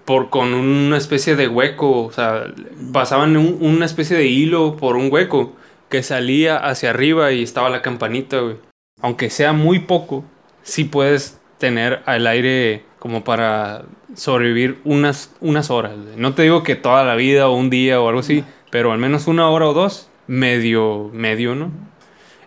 [0.05, 2.43] por con una especie de hueco, o sea,
[2.91, 5.53] pasaban un- una especie de hilo por un hueco
[5.89, 8.55] que salía hacia arriba y estaba la campanita, güey.
[9.01, 10.23] Aunque sea muy poco,
[10.63, 13.83] sí puedes tener al aire como para
[14.15, 15.93] sobrevivir unas, unas horas.
[15.95, 16.15] güey.
[16.17, 18.99] No te digo que toda la vida o un día o algo así, pero al
[18.99, 21.71] menos una hora o dos, medio, medio, ¿no?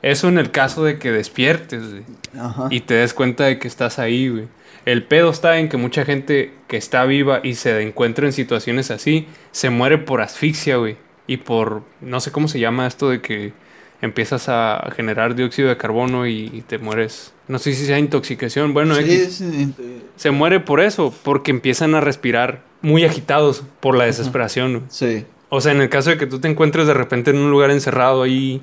[0.02, 2.04] Eso en el caso de que despiertes, güey
[2.38, 2.66] Ajá.
[2.70, 4.48] y te des cuenta de que estás ahí, güey.
[4.84, 8.90] El pedo está en que mucha gente que está viva y se encuentra en situaciones
[8.90, 10.96] así, se muere por asfixia, güey.
[11.26, 13.52] Y por, no sé cómo se llama esto de que
[14.00, 17.32] empiezas a generar dióxido de carbono y, te mueres.
[17.48, 18.74] No sé si sea intoxicación.
[18.74, 19.34] Bueno, Sí, X.
[19.36, 19.74] sí,
[20.16, 24.84] se muere por eso, porque empiezan a respirar muy agitados por la desesperación.
[24.88, 25.24] sí.
[25.54, 27.70] O sea, en el caso de que tú te encuentres de repente en un lugar
[27.70, 28.62] encerrado ahí,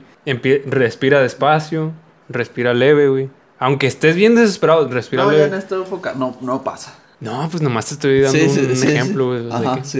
[0.65, 1.91] respira despacio,
[2.29, 3.29] respira leve, güey.
[3.59, 5.49] Aunque estés bien desesperado, respira No, ya leve.
[5.49, 6.97] en esta época no, no pasa.
[7.21, 9.43] No, pues nomás te estoy dando Sí, sí, un sí, ejemplo, güey.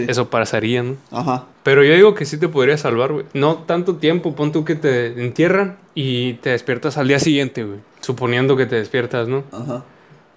[0.08, 0.96] Eso pasaría, ¿no?
[1.10, 1.44] Ajá.
[1.62, 3.26] Pero yo digo que sí te podría salvar, güey.
[3.34, 7.80] No tanto tiempo, pon tú que te entierran y te despiertas al día siguiente, güey.
[8.00, 9.44] Suponiendo que te despiertas, ¿no?
[9.52, 9.84] Ajá.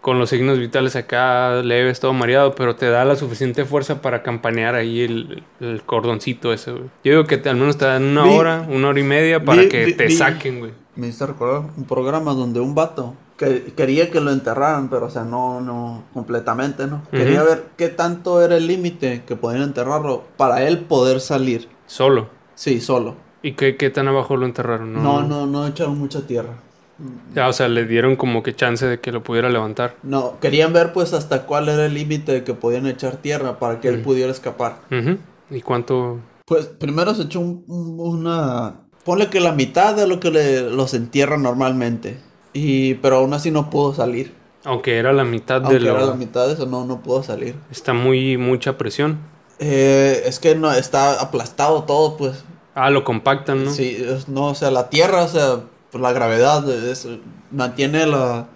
[0.02, 4.22] con los signos vitales acá leves, todo mareado, pero te da la suficiente fuerza para
[4.22, 6.84] campanear ahí el, el cordoncito ese, güey.
[7.06, 9.42] Yo digo que te- al menos te dan una Vi- hora, una hora y media
[9.46, 10.72] para vi- que vi- te saquen, güey.
[10.98, 15.10] Me hizo recordar un programa donde un vato que quería que lo enterraran, pero o
[15.10, 17.02] sea, no, no completamente, ¿no?
[17.12, 21.68] Quería ver qué tanto era el límite que podían enterrarlo para él poder salir.
[21.88, 22.30] Solo.
[22.56, 23.16] Sí, solo.
[23.42, 24.94] ¿Y qué, qué tan abajo lo enterraron?
[24.94, 26.54] No, no, no, echaron mucha tierra.
[27.34, 29.96] Ya, o sea, le dieron como que chance de que lo pudiera levantar.
[30.04, 33.88] No, querían ver pues hasta cuál era el límite que podían echar tierra para que
[33.90, 34.04] él Mm.
[34.04, 34.78] pudiera escapar.
[35.50, 36.20] ¿Y cuánto?
[36.46, 38.76] Pues primero se echó un- un- una...
[39.04, 42.20] Ponle que la mitad de lo que le, los entierran normalmente.
[42.54, 44.34] Y, pero aún así no pudo salir.
[44.66, 45.92] Aunque era la mitad de lo...
[45.98, 47.56] era la mitad de eso, no, no pudo salir.
[47.72, 49.20] Está muy mucha presión.
[49.60, 52.44] Eh, es que no está aplastado todo, pues.
[52.76, 53.72] Ah, lo compactan, ¿no?
[53.72, 55.60] Sí, es- no, o sea, la tierra, o sea,
[55.92, 57.08] por la gravedad, es-
[57.52, 58.48] mantiene la,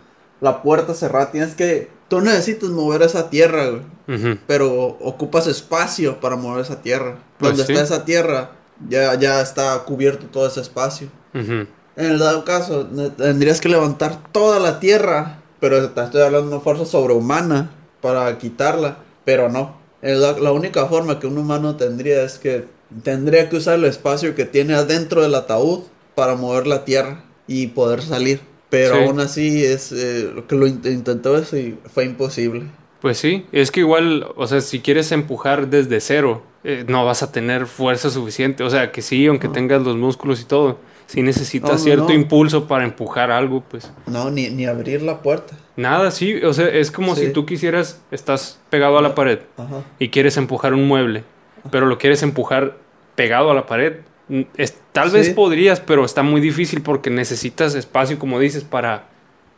[0.42, 1.32] la puerta cerrada.
[1.32, 7.18] Tienes que, tú necesitas mover esa tierra, güey, pero ocupas espacio para mover esa tierra.
[7.38, 7.74] Pues Donde sí.
[7.74, 8.52] está esa tierra,
[8.88, 11.10] ya, ya está cubierto todo ese espacio.
[11.36, 11.68] Ujú.
[11.98, 16.56] En el dado caso, tendrías que levantar toda la tierra, pero te estoy hablando de
[16.56, 19.76] una fuerza sobrehumana para quitarla, pero no.
[20.02, 22.66] La única forma que un humano tendría es que
[23.04, 25.82] tendría que usar el espacio que tiene adentro del ataúd
[26.16, 28.40] para mover la tierra y poder salir.
[28.70, 29.02] Pero Sí.
[29.04, 32.66] aún así es eh, lo que lo int- intentó eso y fue imposible.
[33.02, 37.24] Pues sí, es que igual, o sea, si quieres empujar desde cero, eh, no vas
[37.24, 38.64] a tener fuerza suficiente.
[38.64, 39.54] O sea, que sí, aunque No.
[39.54, 42.14] tengas los músculos y todo, si no, cierto no.
[42.14, 45.56] impulso para empujar algo, pues No, ni, ni abrir la puerta.
[45.76, 47.28] nada, sí, o sea, es como Sí.
[47.28, 49.84] si tú quisieras, estás pegado a la pared Ajá.
[50.00, 51.24] y quieres empujar un mueble,
[51.72, 52.78] pero lo quieres empujar
[53.16, 54.02] pegado a la pared.
[54.28, 59.06] Mm, es- tal vez podrías, pero está muy difícil porque necesitas espacio, como dices, para,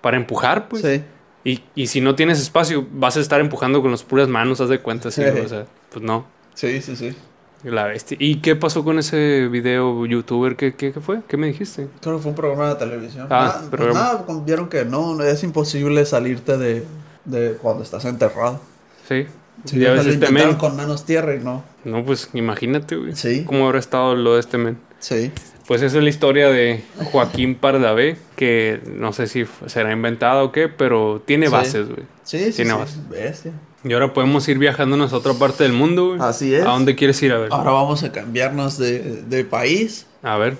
[0.01, 0.83] para empujar, pues.
[0.83, 1.03] sí.
[1.45, 4.67] Y, y si no tienes espacio, vas a estar empujando con las puras manos, haz
[4.69, 5.39] de cuenta, sí, Sí.
[5.39, 7.15] o sea, pues no, Sí, sí, sí.
[7.63, 8.17] La bestia.
[8.19, 10.55] ¿Y qué pasó con ese video youtuber?
[10.55, 11.19] ¿Qué, qué, qué fue?
[11.27, 11.87] ¿Qué me dijiste?
[12.01, 13.27] Creo que fue un programa de televisión.
[13.29, 16.83] Ah, Nada, pues nada, vieron que no, es imposible salirte de,
[17.25, 18.59] de cuando estás enterrado.
[19.07, 19.25] Sí.
[19.65, 20.55] Sí, ya ves este men.
[20.55, 21.63] con menos tierra y no.
[21.83, 23.13] No, pues imagínate, güey.
[23.15, 23.43] Sí.
[23.45, 24.77] ¿Cómo habrá estado lo de este men?
[24.99, 25.31] Sí.
[25.67, 30.51] Pues esa es la historia de Joaquín Pardavé, que no sé si será inventada o
[30.53, 31.51] qué, pero tiene Sí.
[31.51, 32.03] bases, güey.
[32.23, 32.77] Sí, sí, Tiene sí.
[32.77, 32.99] base.
[33.09, 33.51] Bestia.
[33.83, 36.19] Y ahora podemos ir viajándonos a otra parte del mundo, güey.
[36.21, 36.65] Así es.
[36.65, 37.49] ¿A dónde quieres ir a ver?
[37.51, 40.05] Ahora vamos a cambiarnos de, de país.
[40.21, 40.57] A ver.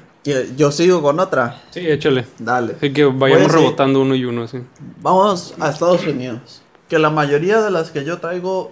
[0.55, 1.61] Yo sigo con otra.
[1.71, 2.25] Sí, échale.
[2.37, 2.75] Dale.
[2.77, 3.57] Así que vayamos Pues sí.
[3.59, 4.59] rebotando uno y uno, sí.
[5.01, 6.61] Vamos a Estados Unidos.
[6.87, 8.71] Que la mayoría de las que yo traigo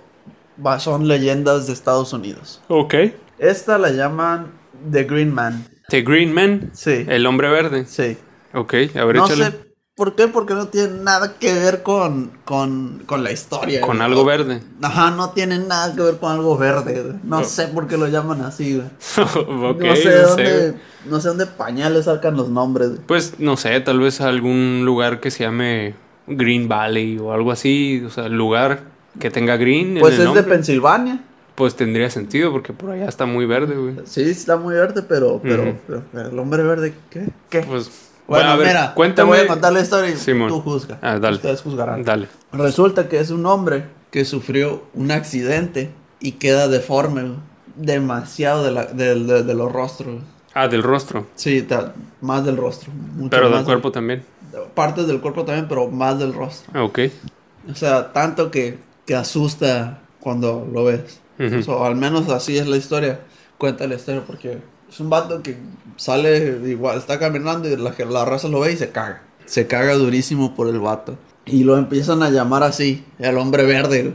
[0.66, 2.62] va- son leyendas de Estados Unidos.
[2.68, 2.94] Ok.
[3.40, 4.52] Esta la llaman
[4.92, 5.68] The Green Man.
[5.90, 7.06] The Green Man, Sí.
[7.08, 7.86] el hombre verde.
[7.86, 8.18] Sí.
[8.54, 9.46] Ok, a ver, no échale.
[9.46, 9.58] sé
[9.98, 13.82] por qué, porque no tiene nada que ver con, con, con la historia.
[13.82, 14.06] Con güey.
[14.06, 14.62] algo verde.
[14.84, 17.02] Ajá, no tiene nada que ver con algo verde.
[17.02, 17.16] güey.
[17.24, 17.44] No Oh.
[17.44, 18.88] sé por qué lo llaman así, güey.
[19.48, 20.76] no sé no dónde, sé.
[21.08, 22.90] no sé dónde pañales sacan los nombres.
[22.90, 23.02] güey.
[23.08, 25.96] Pues no sé, tal vez algún lugar que se llame
[26.28, 28.04] Green Valley o algo así.
[28.06, 28.82] O sea, lugar
[29.20, 29.96] que tenga green.
[29.98, 31.24] en Pues el es de Pensilvania.
[31.56, 33.96] Pues tendría sentido porque por allá está muy verde, güey.
[34.06, 37.30] Sí, está muy verde, pero, pero, pero, pero el hombre verde, ¿qué?
[37.50, 37.62] ¿Qué?
[37.62, 37.90] Pues,
[38.28, 39.32] bueno, a ver, mira, cuéntame.
[39.32, 40.50] te voy a contar la historia y Simón.
[40.50, 41.00] tú juzga.
[41.02, 41.38] Ah, dale.
[41.38, 42.04] Ustedes juzgarán.
[42.04, 42.28] Dale.
[42.52, 47.34] Resulta que es un hombre que sufrió un accidente y queda deforme,
[47.76, 50.22] demasiado de, la, de, de- de los rostros.
[50.54, 51.28] Ah, del rostro.
[51.36, 52.92] Sí, ta- más del rostro.
[52.94, 54.24] mucho Pero del cuerpo también.
[54.74, 56.72] Partes del cuerpo también, pero más del rostro.
[56.74, 57.00] Ah, ok.
[57.72, 61.20] O sea, tanto que, que asusta cuando lo ves.
[61.40, 61.60] Ujú.
[61.60, 63.20] O sea, al menos así es la historia.
[63.60, 64.58] Cuenta la historia porque
[64.89, 65.58] es un vato que
[65.97, 69.23] sale igual, está caminando y la, la raza lo ve y se caga.
[69.45, 71.17] Se caga durísimo por el vato.
[71.45, 74.13] Y lo empiezan a llamar así, el hombre verde.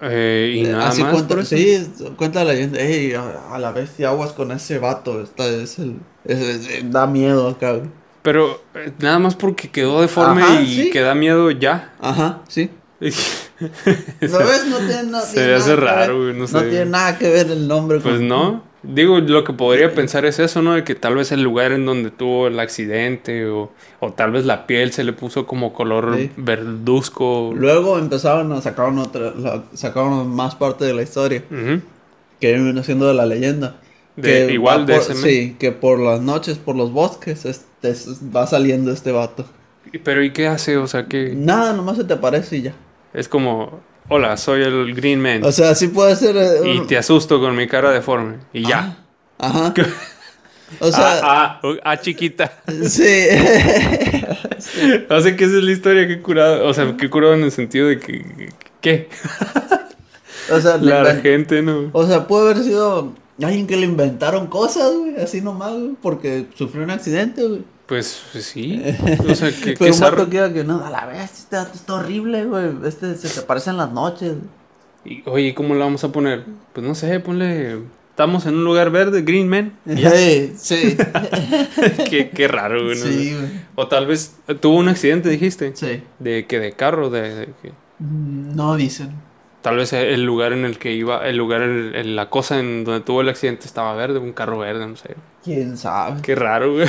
[0.00, 1.12] Eh, y Eh, nada así más.
[1.12, 1.56] cuenta, por eso?
[1.56, 2.80] sí, cuenta la leyenda.
[2.80, 5.22] Ey, a, a la bestia aguas con ese vato.
[5.22, 7.74] Está, es el, es- es- da miedo acá.
[7.74, 7.88] güey.
[8.22, 10.90] Pero eh, nada más porque quedó deforme Ajá, y sí.
[10.90, 11.94] que da miedo ya.
[12.00, 12.68] Ajá, sí.
[12.98, 13.50] pues
[14.20, 14.66] ¿Lo ves?
[14.68, 16.60] No tiene, no Se tiene nada hace que raro, güey, no sé.
[16.62, 18.00] tiene nada que ver el nombre.
[18.00, 18.64] Pues con- no.
[18.84, 20.74] Digo, lo que podría pensar es eso, ¿no?
[20.74, 24.44] De que tal vez el lugar en donde tuvo el accidente o, o tal vez
[24.44, 26.30] la piel se le puso como color Sí.
[26.36, 27.52] verduzco.
[27.54, 31.44] Luego empezaron a sacar otra, la- sacaron más parte de la historia
[32.40, 33.76] que viene siendo de la leyenda.
[34.16, 35.14] De- Que igual de por- ese.
[35.14, 39.44] Sí, que por las noches, por los bosques, este, es- va saliendo este vato.
[39.92, 40.76] Y- Pero ¿y qué hace?
[40.76, 42.74] O sea, que Nada, nomás se te aparece y ya.
[43.14, 45.44] es como, hola, soy el Green Man.
[45.44, 46.36] O sea, sí puede ser.
[46.36, 48.36] eh, y te asusto con mi cara deforme.
[48.52, 48.98] Y ya.
[49.38, 49.72] Ajá.
[50.80, 52.50] O sea, ah, ah, ah, chiquita.
[52.88, 53.26] sí.
[55.10, 56.66] O sea, que esa es la historia que curado.
[56.66, 58.48] O sea, que curado en el sentido de que.
[58.80, 59.10] ¿Qué?
[60.50, 61.90] o sea, La gente, ¿no?
[61.92, 63.12] o sea, puede haber sido
[63.42, 67.62] alguien que le inventaron cosas, güey, así nomás, güey, porque sufrió un accidente, güey.
[67.92, 68.82] Pues pues sí.
[69.28, 70.16] O sea, que, Pero un zarro.
[70.24, 72.70] vato que que no, a la vez, este dato está horrible, güey.
[72.86, 74.32] Este se te aparece en las noches.
[75.04, 76.42] Y, Oye, ¿cómo la vamos a poner?
[76.72, 77.80] Pues no sé, ponle.
[78.08, 79.74] Estamos en un lugar verde, Green Man.
[79.86, 80.96] Sí, sí.
[82.08, 82.98] qué, qué raro, güey.
[82.98, 83.04] ¿no?
[83.04, 83.50] sí, güey.
[83.74, 85.72] O tal vez tuvo un accidente, dijiste.
[85.76, 86.02] Sí.
[86.18, 87.72] De que de carro, de, de que.
[87.98, 89.10] Mm, No dicen.
[89.60, 92.84] Tal vez el lugar en el que iba, el lugar, el- el- la cosa en
[92.84, 95.14] donde tuvo el accidente estaba verde, un carro verde, no sé.
[95.44, 96.20] ¿Quién sabe?
[96.22, 96.88] Qué raro, güey.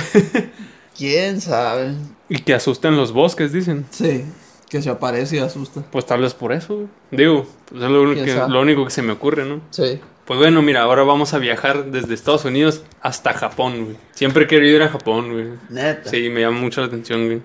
[0.98, 1.94] ¿Quién sabe?
[2.30, 3.86] Y que asustan los bosques, dicen.
[3.90, 4.26] Sí.
[4.70, 5.84] Que se aparece y asusta.
[5.92, 6.88] Pues tal vez por eso, güey.
[7.12, 8.54] Digo, pues es lo, único ¿Quién que, sabe?
[8.54, 9.62] lo único que se me ocurre, ¿no?
[9.70, 10.00] Sí.
[10.26, 13.98] Pues bueno, mira, ahora vamos a viajar desde Estados Unidos hasta Japón, güey.
[14.12, 15.48] Siempre he querido ir a Japón, güey.
[15.70, 16.10] Neta.
[16.10, 17.42] Sí, me llama mucho la atención, güey.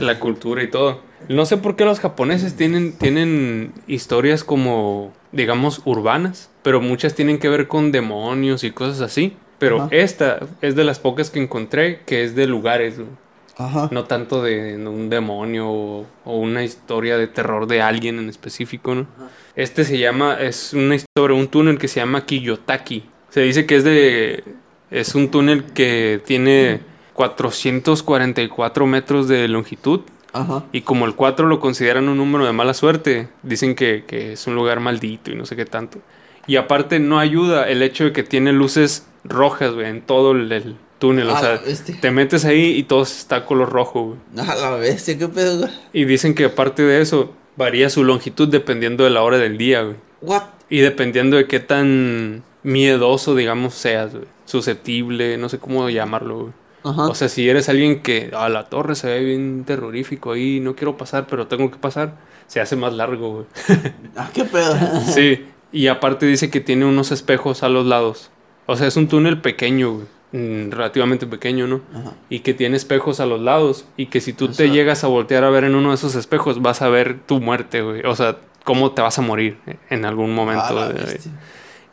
[0.00, 1.00] La cultura y todo.
[1.28, 7.38] No sé por qué los japoneses tienen, tienen historias como, digamos, urbanas, pero muchas tienen
[7.38, 9.36] que ver con demonios y cosas así.
[9.62, 9.88] Pero Ajá.
[9.92, 13.08] esta es de las pocas que encontré que es de lugares, güey.
[13.56, 13.88] Ajá.
[13.92, 18.96] No tanto de un demonio o, o una historia de terror de alguien en específico,
[18.96, 19.06] ¿no?
[19.54, 23.04] Este se llama, es una historia sobre un túnel que se llama Kiyotaki.
[23.28, 24.42] Se dice que es de,
[24.90, 26.80] es un túnel que tiene
[27.12, 30.00] 444 metros de longitud
[30.32, 30.64] Ajá.
[30.72, 34.44] y como el 4 lo consideran un número de mala suerte, dicen que, que es
[34.48, 36.00] un lugar maldito y no sé qué tanto.
[36.46, 40.50] Y aparte no ayuda el hecho de que tiene luces rojas, güey, en todo el,
[40.50, 41.28] el túnel.
[41.30, 41.60] O sea,
[42.00, 44.48] te metes ahí y todo está color rojo, güey.
[44.48, 45.70] A la bestia, qué pedo, güey.
[45.92, 49.82] Y dicen que aparte de eso, varía su longitud dependiendo de la hora del día,
[49.82, 49.96] güey.
[50.20, 50.42] What?
[50.68, 54.26] Y dependiendo de qué tan miedoso, digamos, seas, güey.
[54.44, 56.52] Susceptible, no sé cómo llamarlo, güey.
[56.84, 57.08] Ajá.
[57.08, 60.74] O sea, si eres alguien que a la torre se ve bien terrorífico ahí, no
[60.74, 62.16] quiero pasar, pero tengo que pasar,
[62.48, 63.46] se hace más largo, güey.
[64.16, 64.74] ah, qué pedo.
[65.06, 68.30] Sí, y aparte dice que tiene unos espejos a los lados.
[68.66, 70.06] O sea, es un túnel pequeño, güey.
[70.34, 71.80] Mm, relativamente pequeño, ¿no?
[71.94, 72.12] Ajá.
[72.30, 73.84] Y que tiene espejos a los lados.
[73.96, 75.94] Y que si tú O te sea- llegas a voltear a ver en uno de
[75.96, 78.02] esos espejos, vas a ver tu muerte, güey.
[78.06, 79.58] O sea, cómo te vas a morir
[79.90, 80.64] en algún momento.
[80.68, 81.32] A la de- bestia.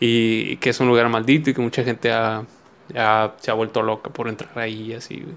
[0.01, 2.43] y que es un lugar maldito y que mucha gente ha-
[2.95, 5.35] ha- se ha vuelto loca por entrar ahí así, güey.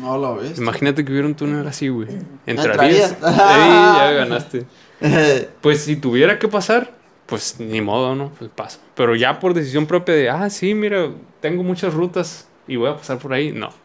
[0.00, 0.62] No la bestia.
[0.62, 2.06] Imagínate que hubiera un túnel así, güey.
[2.46, 3.10] ¿Entrarías?
[3.10, 3.20] ¿Entrarías?
[3.20, 4.66] Ya ganaste.
[5.60, 6.92] Pues si tuviera que pasar,
[7.30, 8.30] pues ni modo, ¿no?
[8.38, 8.80] Pues paso.
[8.96, 11.08] Pero ya por decisión propia de, ah, sí, mira,
[11.40, 13.70] tengo muchas rutas y voy a pasar por ahí, no.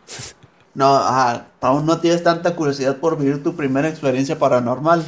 [0.73, 5.05] No, ajá, aún no tienes tanta curiosidad por vivir tu primera experiencia paranormal.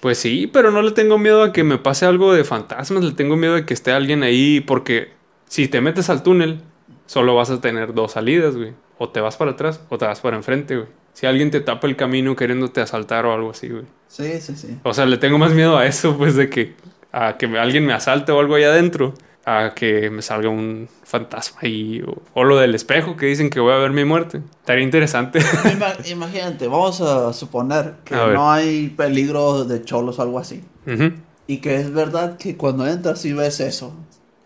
[0.00, 3.12] Pues sí, pero no le tengo miedo a que me pase algo de fantasmas, le
[3.12, 5.12] tengo miedo de que esté alguien ahí, porque
[5.44, 6.62] si te metes al túnel,
[7.04, 8.72] solo vas a tener dos salidas, güey.
[8.96, 10.88] O te vas para atrás o te vas para enfrente, güey.
[11.12, 13.84] Si alguien te tapa el camino queriéndote asaltar o algo así, güey.
[14.08, 14.78] Sí, sí, sí.
[14.84, 16.74] O sea, le tengo más miedo a eso, pues, de que
[17.12, 19.14] a que alguien me asalte o algo allá adentro,
[19.46, 23.58] a que me salga un fantasma ahí, o, o lo del espejo que dicen que
[23.60, 24.42] voy a ver mi muerte.
[24.60, 25.40] Estaría interesante.
[25.72, 30.62] Ima- Imagínate, vamos a suponer que A no hay peligro de cholos o algo así.
[31.46, 33.92] Y que es verdad que cuando entras y ves eso,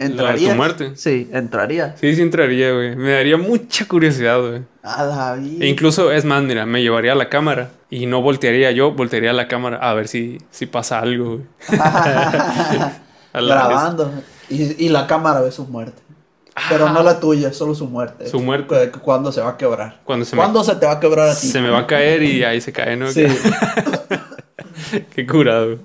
[0.08, 0.92] ¿La de tu muerte?
[0.96, 1.98] Sí, entrarías.
[2.00, 2.96] Sí, sí entraría, güey.
[2.96, 4.62] Me daría mucha curiosidad, güey.
[4.82, 5.64] A la vida.
[5.64, 9.30] E incluso, es más, mira, me llevaría a la cámara y no voltearía yo, voltearía
[9.30, 11.42] a la cámara a ver si, si pasa algo, güey.
[13.34, 14.12] Grabando.
[14.48, 16.04] Y, y la cámara ve su muerte.
[16.68, 18.28] Pero no la tuya, solo su muerte.
[18.28, 18.92] Su muerte.
[19.02, 20.00] ¿Cuándo se va a quebrar?
[20.04, 21.48] Cuando se me, ¿Cuándo se te va a quebrar a ti?
[21.48, 23.10] se me va a caer y ahí se cae, ¿no?
[23.10, 23.26] Sí.
[25.14, 25.78] Qué curado.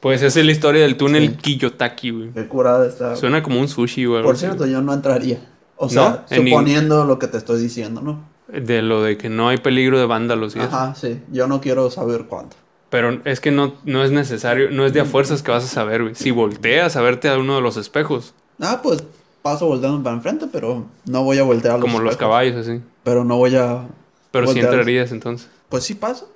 [0.00, 1.36] Pues esa es la historia del túnel Sí.
[1.36, 2.30] Kiyotaki, güey.
[2.32, 3.16] Qué curada está.
[3.16, 4.22] Suena como un sushi, güey.
[4.22, 5.40] Por cierto, yo no entraría.
[5.76, 6.36] O sea, ¿No?
[6.36, 8.20] En ni- suponiendo lo que te estoy diciendo, ¿no?
[8.48, 10.68] De lo de que no hay peligro de vándalos y eso.
[10.68, 11.20] Ajá, sí.
[11.32, 12.56] Yo no quiero saber cuánto.
[12.90, 15.68] Pero es que no, no es necesario, no es de a fuerzas que vas a
[15.68, 16.14] saber, güey.
[16.14, 19.04] Si volteas a verte a uno de los espejos, Ah, pues
[19.42, 22.80] paso volteando para enfrente, pero no voy a voltear a los como los caballos, así.
[23.04, 23.86] Pero no voy a...
[24.30, 24.72] Pero sí Voltear.
[24.74, 25.48] entrarías entonces.
[25.68, 26.30] Pues sí paso.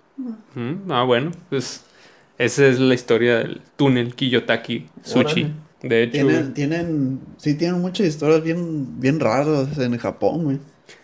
[0.54, 1.30] Mm, ah, bueno.
[1.48, 1.82] Pues
[2.38, 5.42] esa es la historia del túnel Kiyotaki Sushi.
[5.44, 5.54] Órale.
[5.82, 7.20] De hecho, Tienen, tienen...
[7.38, 10.60] Sí, tienen muchas historias bien, bien raras en Japón, güey.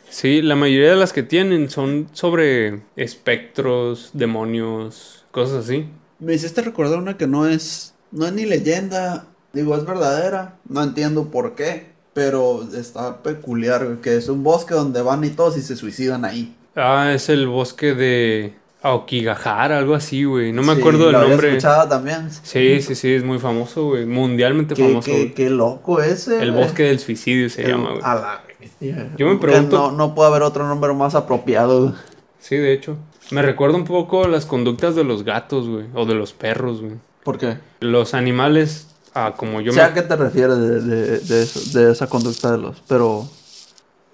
[0.09, 5.89] sí, la mayoría de las que tienen son sobre espectros, demonios, cosas así.
[6.21, 7.95] Me hiciste recordar una que no es...
[8.11, 9.27] No es ni leyenda.
[9.53, 10.59] Digo, es verdadera.
[10.69, 11.93] No entiendo por qué.
[12.15, 13.99] Pero está peculiar.
[14.01, 16.57] Que es un bosque donde van y todos y se suicidan ahí.
[16.75, 20.53] Ah, es el bosque de Aokigahara, algo así, güey.
[20.53, 21.49] No me Sí, acuerdo del lo nombre.
[21.49, 22.29] escuchado también.
[22.43, 24.07] Sí, sí, sí, es muy famoso, güey.
[24.07, 25.11] Mundialmente Qué, famoso.
[25.11, 26.41] qué, qué loco ese.
[26.43, 28.01] El bosque del suicidio se El- llama, güey.
[28.05, 28.43] a la-
[28.81, 29.09] Yeah.
[29.17, 31.95] Yo me pregunto- No, no puede haber otro nombre más apropiado.
[32.41, 32.97] Sí, de hecho.
[33.31, 35.87] Me recuerda un poco las conductas de los gatos, güey.
[35.95, 36.95] O de los perros, güey.
[37.25, 37.59] ¿Por qué?
[37.81, 39.95] Los animales, ah, como yo sé a me...
[39.95, 42.81] qué te refieres de, de, de eso- de esa conducta de los...
[42.89, 43.29] Pero...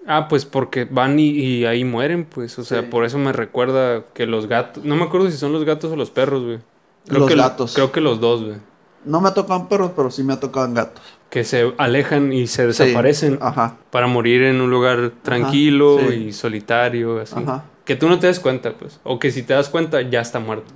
[0.07, 2.59] Ah, pues porque van y, y ahí mueren, pues.
[2.59, 2.87] O sea, Sí.
[2.91, 4.85] por eso me recuerda que los gatos...
[4.85, 6.59] No me acuerdo si son los gatos o los perros, güey.
[7.07, 7.75] Los que, gatos.
[7.75, 8.57] Creo que los dos, güey.
[9.05, 11.03] No me tocan perros, pero sí me tocan gatos.
[11.31, 12.85] Que se alejan y se Sí.
[12.85, 13.77] desaparecen Ajá.
[13.91, 16.15] para morir en un lugar tranquilo sí.
[16.29, 17.35] y solitario, así.
[17.37, 17.65] Ajá.
[17.85, 19.01] Que tú no te des cuenta, pues.
[19.05, 20.73] O que si te das cuenta, ya está muerto.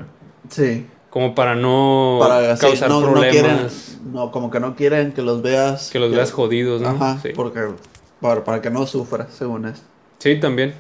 [0.51, 0.87] Sí.
[1.11, 3.31] Como para no Para causar no, no problemas.
[3.33, 4.13] quieren...
[4.13, 5.89] No, como que no quieren que los veas...
[5.91, 6.89] Que los veas jodidos, ¿no?
[6.91, 7.31] Ajá, sí.
[7.35, 7.61] porque...
[8.21, 9.87] Para, para que no sufras, según esto.
[10.19, 10.75] Sí, también.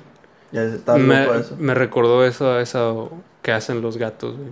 [0.53, 1.57] Ya está Me, eso.
[1.59, 3.12] me recordó eso, eso
[3.43, 4.51] que hacen los gatos, güey.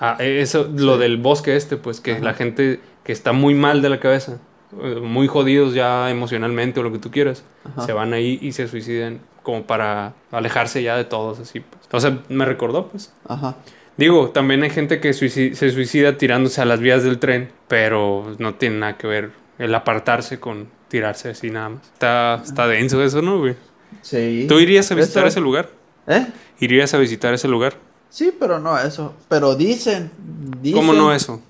[0.00, 1.00] Ah, eh, eso, lo Sí.
[1.00, 2.20] del bosque este, pues, que Ajá.
[2.24, 4.38] la gente que está muy mal de la cabeza,
[4.82, 7.82] eh, muy jodidos ya emocionalmente o lo que tú quieras, Ajá.
[7.86, 11.82] se van ahí y se suicidan como para alejarse ya de todos, así, pues.
[11.92, 13.12] O sea, me recordó, pues.
[13.28, 13.56] Ajá.
[13.96, 18.34] Digo, también hay gente que suici- se suicida tirándose a las vías del tren, pero
[18.38, 21.82] no tiene nada que ver el apartarse con tirarse así nada más.
[21.92, 23.56] Está, está denso eso, ¿no, güey?
[24.02, 24.46] Sí.
[24.48, 25.68] ¿Tú irías a visitar Eso- ese lugar?
[26.06, 26.26] ¿Eh?
[26.60, 27.74] ¿Irías a visitar ese lugar?
[28.10, 29.14] Sí, pero no eso.
[29.28, 30.10] Pero dicen...
[30.62, 31.40] dicen ¿Cómo no eso?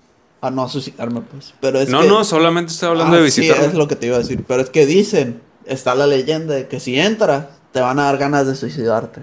[0.41, 1.55] A no suicidarme, pues.
[1.61, 2.09] Pero es no, que...
[2.09, 3.57] no, solamente estoy hablando Ah, de visitar.
[3.59, 4.45] Sí, es lo que te iba a decir.
[4.47, 8.19] Pero es que dicen, está la leyenda de que si entras, te van a dar
[8.19, 9.23] ganas de suicidarte.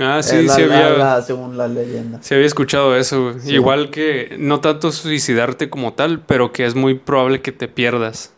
[0.00, 2.18] Ah, sí, la- sí había, la- según la leyenda.
[2.22, 3.34] sí había escuchado eso.
[3.38, 3.52] Sí.
[3.52, 8.32] Igual que no tanto suicidarte como tal, pero que es muy probable que te pierdas.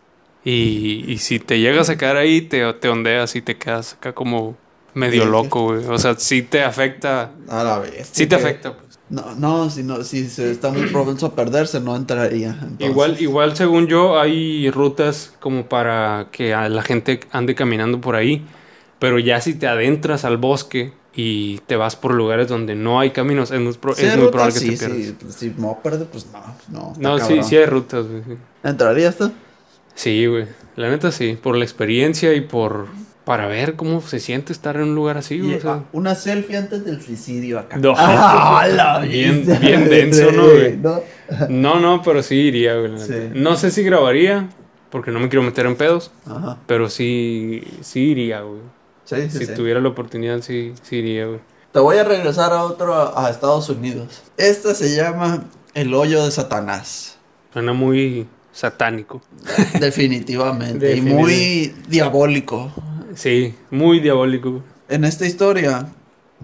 [0.48, 4.12] Y, y si te llegas a quedar ahí, te, te ondeas y te quedas acá
[4.14, 4.56] como
[4.94, 5.28] medio Sí.
[5.30, 5.84] loco, güey.
[5.86, 7.32] O sea, sí te afecta.
[7.48, 8.08] A la vez.
[8.12, 8.98] Sí te afecta, pues.
[9.10, 12.50] No, no, si, no, si se está muy propenso a perderse, no entraría.
[12.62, 12.88] entonces.
[12.90, 18.14] Igual, igual según yo, hay rutas como para que a la gente ande caminando por
[18.14, 18.46] ahí.
[19.00, 23.10] Pero ya si te adentras al bosque y te vas por lugares donde no hay
[23.10, 24.98] caminos, es muy, pro- Sí, es muy probable que sí, te pierdas.
[24.98, 26.40] sí, Si me voy a perder, pues no.
[26.70, 28.22] No, No, sí, sí hay rutas, güey.
[28.22, 28.36] sí.
[28.64, 29.32] ¿Entrarías tú?
[29.96, 30.46] Sí, güey.
[30.76, 31.36] La neta sí.
[31.42, 32.86] Por la experiencia y por...
[33.24, 35.50] Para ver cómo se siente estar en un lugar así, güey.
[35.50, 35.72] Y, o sea.
[35.72, 37.76] ah, una selfie antes del suicidio acá.
[37.76, 37.92] No.
[37.98, 40.76] Ah, la Bien- denso, ¿no, güey?
[40.76, 41.00] No.
[41.48, 42.96] No, no, pero sí iría, güey.
[43.00, 43.30] Sí.
[43.34, 44.48] No sé si grabaría,
[44.90, 46.12] porque no me quiero meter en pedos.
[46.24, 46.58] Ajá.
[46.68, 48.60] Pero sí, sí iría, güey.
[49.06, 49.54] Sí, sí, si sí.
[49.54, 51.40] tuviera la oportunidad, sí, sí iría, güey.
[51.72, 54.22] Te voy a regresar a otro, a Estados Unidos.
[54.36, 55.42] Este se llama
[55.74, 57.18] El Hoyo de Satanás.
[57.52, 59.20] Suena muy satánico.
[59.80, 60.96] Definitivamente.
[60.96, 62.72] y muy diabólico.
[63.14, 64.62] Sí, muy diabólico.
[64.88, 65.88] En esta historia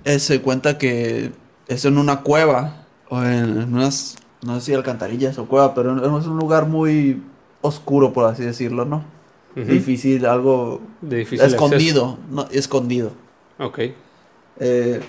[0.05, 1.33] eh, se cuenta que
[1.69, 2.85] es en una cueva.
[3.09, 7.23] O en, en unas, no sé si alcantarillas o cueva, pero es un lugar muy
[7.63, 9.05] oscuro, por así decirlo, ¿no?
[9.55, 12.19] Difícil, algo De difícil escondido.
[12.31, 13.13] No, escondido.
[13.59, 13.81] Ok.
[14.61, 15.01] Eh,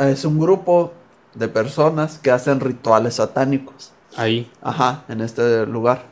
[0.00, 0.92] es un grupo
[1.34, 3.92] de personas que hacen rituales satánicos.
[4.18, 4.50] Ahí.
[4.62, 6.06] Ajá, en este lugar.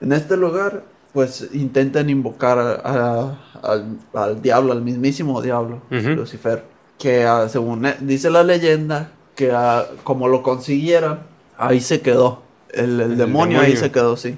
[0.00, 5.80] En este lugar, pues intentan invocar a- a- al, al diablo, al mismísimo diablo.
[6.16, 6.64] Lucifer.
[6.98, 11.20] Que ah, según e- dice la leyenda, que ah, como lo consiguieron,
[11.56, 12.42] ahí se quedó.
[12.70, 14.36] El, el El demonio, ahí se quedó, sí.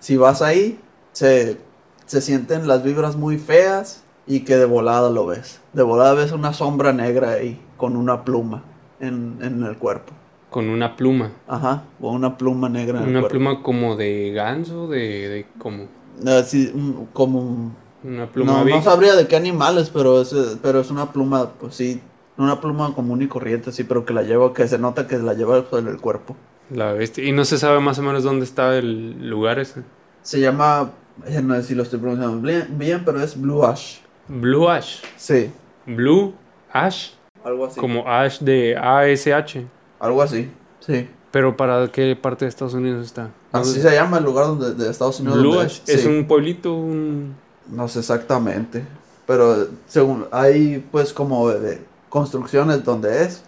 [0.00, 0.78] Si vas ahí,
[1.12, 1.56] se,
[2.04, 5.60] se sienten las vibras muy feas y que de volada lo ves.
[5.72, 8.64] De volada ves una sombra negra ahí, con una pluma
[8.98, 10.12] en, en el cuerpo.
[10.50, 11.32] Con una pluma.
[11.48, 15.88] Ajá, o una pluma negra Una pluma como de ganso, de, de como
[16.26, 17.74] Así, un- como un-
[18.04, 21.50] una pluma no, no sabría de qué animales, pero es, eh, pero es una pluma,
[21.58, 22.00] pues sí,
[22.38, 25.34] una pluma común y corriente, sí, pero que la lleva, que se nota que la
[25.34, 26.36] lleva en el cuerpo.
[26.70, 27.24] La bestia.
[27.24, 29.82] Y no se sabe más o menos dónde está el lugar ese.
[30.22, 30.90] Se llama,
[31.26, 33.98] eh, no sé si lo estoy pronunciando bien, bien, pero es Blue Ash.
[34.28, 35.00] Blue Ash.
[35.16, 35.50] Sí,
[35.86, 36.34] Blue
[36.72, 37.10] Ash.
[37.44, 37.78] algo así.
[37.80, 39.66] Como Ash de ASH.
[39.98, 41.08] Algo así, sí.
[41.30, 43.30] Pero ¿para qué parte de Estados Unidos está?
[43.52, 45.38] No Así se llama el lugar donde, de Estados Unidos.
[45.38, 45.80] Blue donde Ash.
[45.86, 46.08] Es sí.
[46.08, 47.34] un pueblito, un...
[47.68, 48.84] No sé exactamente,
[49.26, 53.42] pero según, hay pues como de construcciones donde es,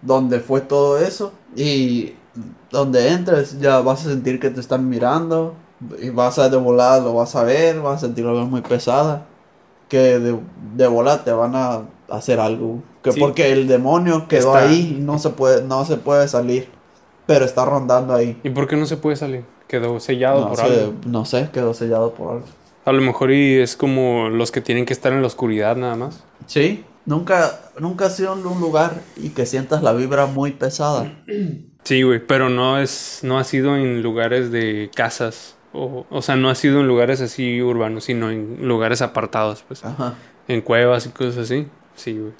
[0.00, 2.14] donde fue todo eso y
[2.70, 5.54] donde entres ya vas a sentir que te están mirando
[6.00, 9.26] y vas a de volada lo vas a ver, vas a sentir algo muy pesada
[9.88, 10.38] que de,
[10.76, 13.20] de volada te van a hacer algo que Sí.
[13.20, 16.68] porque el demonio quedó Está- ahí y no se puede no se puede salir
[17.26, 19.44] pero está rondando ahí ¿Y por qué no se puede salir?
[19.68, 20.94] Quedó sellado no, por sé, algo.
[21.06, 22.46] no sé quedó sellado por algo
[22.84, 25.96] A lo mejor y es como los que tienen que estar en la oscuridad nada
[25.96, 26.22] más.
[26.46, 31.12] sí nunca nunca has ido a un lugar y que sientas la vibra muy pesada
[31.84, 36.36] Sí, güey, pero no es, no ha sido en lugares de casas O, o sea,
[36.36, 39.84] no ha sido en lugares así urbanos, sino en lugares apartados, pues.
[39.84, 40.14] Ajá.
[40.48, 41.66] En cuevas y cosas así.
[41.96, 42.32] Sí, güey.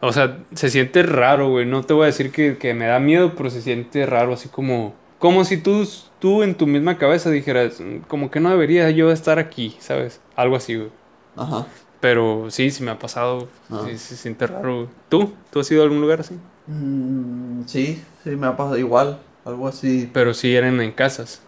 [0.00, 1.66] O sea, se siente raro, güey.
[1.66, 4.48] No te voy a decir que, que me da miedo, pero se siente raro, así
[4.48, 4.94] como...
[5.18, 5.86] Como si tú,
[6.18, 10.20] tú en tu misma cabeza dijeras, "Mm, como que no debería yo estar aquí, ¿sabes?
[10.34, 10.88] Algo así, güey.
[11.36, 11.66] Ajá.
[12.00, 13.46] Pero sí, sí me ha pasado.
[13.70, 13.82] Ah.
[13.86, 14.88] Sí, se siente raro, güey.
[15.10, 15.34] ¿Tú?
[15.50, 16.38] ¿Tú has ido a algún lugar así?
[16.66, 19.18] Mm, sí, sí, me ha pasado igual.
[19.44, 20.08] Algo así.
[20.14, 21.42] Pero sí eran en casas.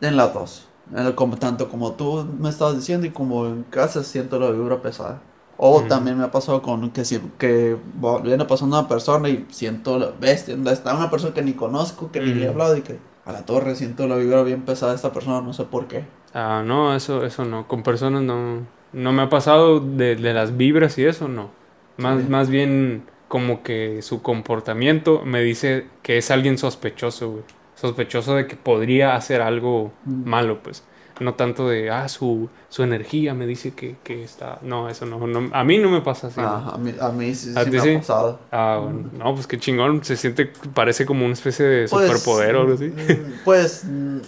[0.00, 0.66] En las dos.
[0.94, 4.50] En el- como, tanto como tú me estabas diciendo y como en casa siento la
[4.50, 5.20] vibra pesada.
[5.64, 7.76] O también me ha pasado con que, si, que
[8.24, 10.56] viene pasando una persona y siento la bestia.
[10.72, 13.46] Está una persona que ni conozco, que ni le he hablado y que a la
[13.46, 16.04] torre siento la vibra bien pesada de esta persona, no sé por qué.
[16.34, 17.68] Ah, no, eso, eso no.
[17.68, 18.66] Con personas no.
[18.92, 21.50] No me ha pasado de, de las vibras y eso, no.
[21.96, 22.28] Más, Sí.
[22.28, 27.44] más bien como que su comportamiento me dice que es alguien sospechoso, güey.
[27.76, 30.28] Sospechoso de que podría hacer algo Mm.
[30.28, 30.82] malo, pues.
[31.22, 34.58] No tanto de, ah, su, su energía me dice que, que está...
[34.62, 35.50] No, eso no, no.
[35.54, 36.40] A mí no me pasa así.
[36.40, 37.94] Ah, a, mí, a mí sí, ¿A sí me sí?
[37.96, 38.38] ha pasado.
[38.50, 39.08] Ah, bueno.
[39.12, 40.04] No, pues qué chingón.
[40.04, 42.88] Se siente, parece como una especie de Pues, superpoder o algo así.
[42.88, 44.18] mm, Pues mm,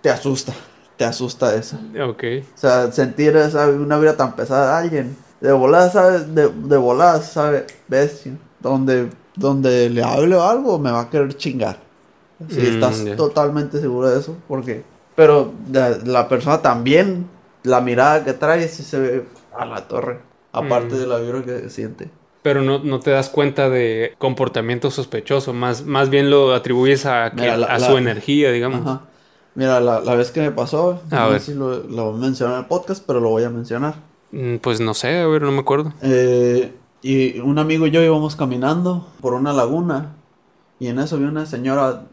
[0.00, 0.54] te asusta,
[0.96, 1.78] te asusta eso.
[2.08, 2.24] ok.
[2.54, 5.16] O sea, sentir esa, una vibra tan pesada de alguien.
[5.40, 6.34] De volada, ¿sabes?
[6.34, 7.64] De, de volada, ¿sabes?
[7.88, 8.38] Bestia.
[8.60, 11.80] Donde, donde le hable algo, me va a querer chingar.
[12.48, 14.84] Si Mm, estás totalmente seguro de eso, porque...
[15.14, 17.26] Pero la, la persona también,
[17.64, 19.24] la mirada que trae, sí se ve
[19.56, 20.20] a la torre.
[20.52, 20.98] Aparte Mm.
[20.98, 22.10] de la vibra que siente.
[22.42, 27.30] Pero no, no te das cuenta de comportamiento sospechoso, más, más bien lo atribuyes a,
[27.30, 28.80] que- Mira, la- a la- su energía, digamos.
[28.86, 29.02] Ajá.
[29.54, 31.40] Mira, la, la vez que me pasó, A no ver.
[31.40, 33.94] sé si lo, lo mencioné en el podcast, pero lo voy a mencionar.
[34.32, 35.92] Mm, Pues no sé, a ver, no me acuerdo.
[36.02, 40.14] Eh, y un amigo y yo íbamos caminando por una laguna
[40.80, 42.04] y en eso vi una señora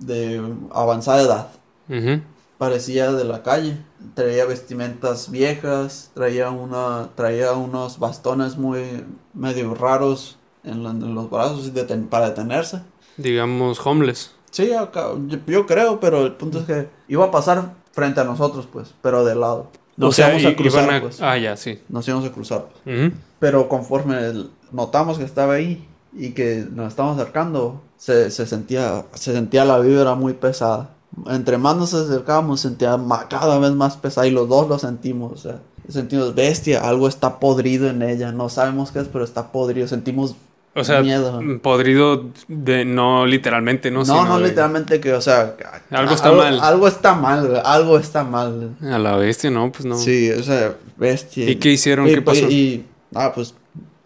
[0.00, 1.48] de avanzada edad.
[1.88, 2.20] Ujú.
[2.66, 3.76] Parecía de la calle.
[4.14, 9.04] Traía vestimentas viejas, traía una, traía unos bastones muy
[9.34, 12.80] medio raros en, la- en los brazos deten- para detenerse.
[13.16, 14.30] Digamos, homeless.
[14.52, 18.24] Sí, acá- yo, yo creo, pero el punto es que iba a pasar frente a
[18.24, 19.66] nosotros, pues, pero de lado.
[19.96, 21.00] Nos o sea, íbamos a cruzar, a...
[21.00, 21.20] pues.
[21.20, 21.80] Ah, ya, sí.
[21.88, 22.66] Nos íbamos a cruzar.
[22.84, 22.96] pues.
[23.08, 23.16] Ujú.
[23.40, 29.04] Pero conforme el- notamos que estaba ahí y que nos estábamos acercando, se, se sentía,
[29.14, 30.90] se sentía la vibra muy pesada.
[31.26, 32.98] Entre más nos acercábamos, sentía
[33.28, 35.32] cada vez más pesada y los dos lo sentimos.
[35.32, 35.58] O sea,
[35.88, 38.32] sentimos bestia, algo está podrido en ella.
[38.32, 39.86] No sabemos qué es, pero está podrido.
[39.88, 40.34] Sentimos
[40.74, 41.42] O sea, miedo.
[41.42, 42.86] mm, podrido de...
[42.86, 44.00] No literalmente, ¿no?
[44.00, 45.54] No, Sino no, de- literalmente que, o sea,
[45.90, 46.58] Algo está mal.
[46.60, 48.70] Algo está mal, algo está mal.
[48.82, 49.70] A la bestia, ¿no?
[49.70, 49.96] Pues no.
[49.96, 51.48] Sí, o sea, bestia.
[51.48, 52.08] ¿Y qué hicieron?
[52.08, 52.50] Y, ¿Qué pues, pasó?
[52.50, 53.54] Y, ah, pues,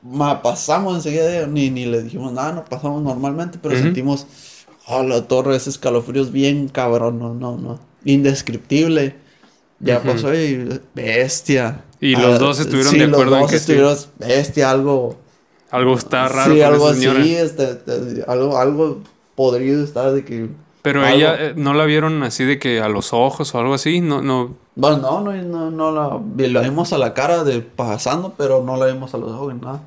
[0.02, 4.26] ma, pasamos enseguida, ni, ni le dijimos nada, no pasamos normalmente, pero sentimos,
[4.87, 9.16] oh, la torre, ese escalofríos bien cabrón, no, no, no, indescriptible.
[9.78, 11.84] Ya pasó y bestia.
[12.01, 13.72] Y los Ah, dos estuvieron sí, de acuerdo los en dos que sí.
[13.72, 15.16] estuvieron, bestia, algo,
[15.70, 19.03] Algo está raro sí, con algo esa así, este, este, algo, algo
[19.34, 20.49] podrido está de que,
[20.82, 23.74] Pero algo- ella, eh, ¿no la vieron así de que a los ojos o algo
[23.74, 24.01] así?
[24.01, 24.57] No, no...
[24.76, 28.76] bueno, no, no, no, no la, la vimos a la cara de pasando, pero no
[28.76, 29.82] la vimos a los ojos, nada.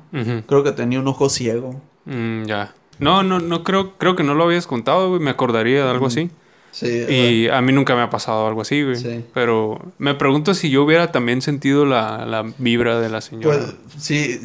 [0.46, 1.80] Creo que tenía un ojo ciego.
[2.04, 2.74] Mm, ya.
[3.00, 5.20] No, no, no creo, creo que no lo habías contado, güey.
[5.20, 6.30] Me acordaría de algo así.
[6.72, 8.96] Sí, Y a mí nunca me ha pasado algo así, güey.
[8.96, 9.24] Sí.
[9.34, 13.56] Pero me pregunto si yo hubiera también sentido la, la vibra de la señora.
[13.58, 14.40] Pues sí,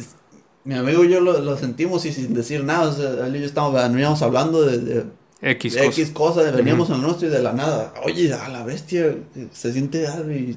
[0.64, 2.88] mi amigo y yo lo, lo sentimos y sin decir nada.
[2.88, 5.04] O sea, él y yo estábamos, veníamos hablando de, de-
[5.42, 5.90] X de cosa.
[6.00, 7.92] X cosas, veníamos en el nuestro y de la nada.
[8.04, 9.14] Oye, a la bestia
[9.52, 10.56] se siente algo y.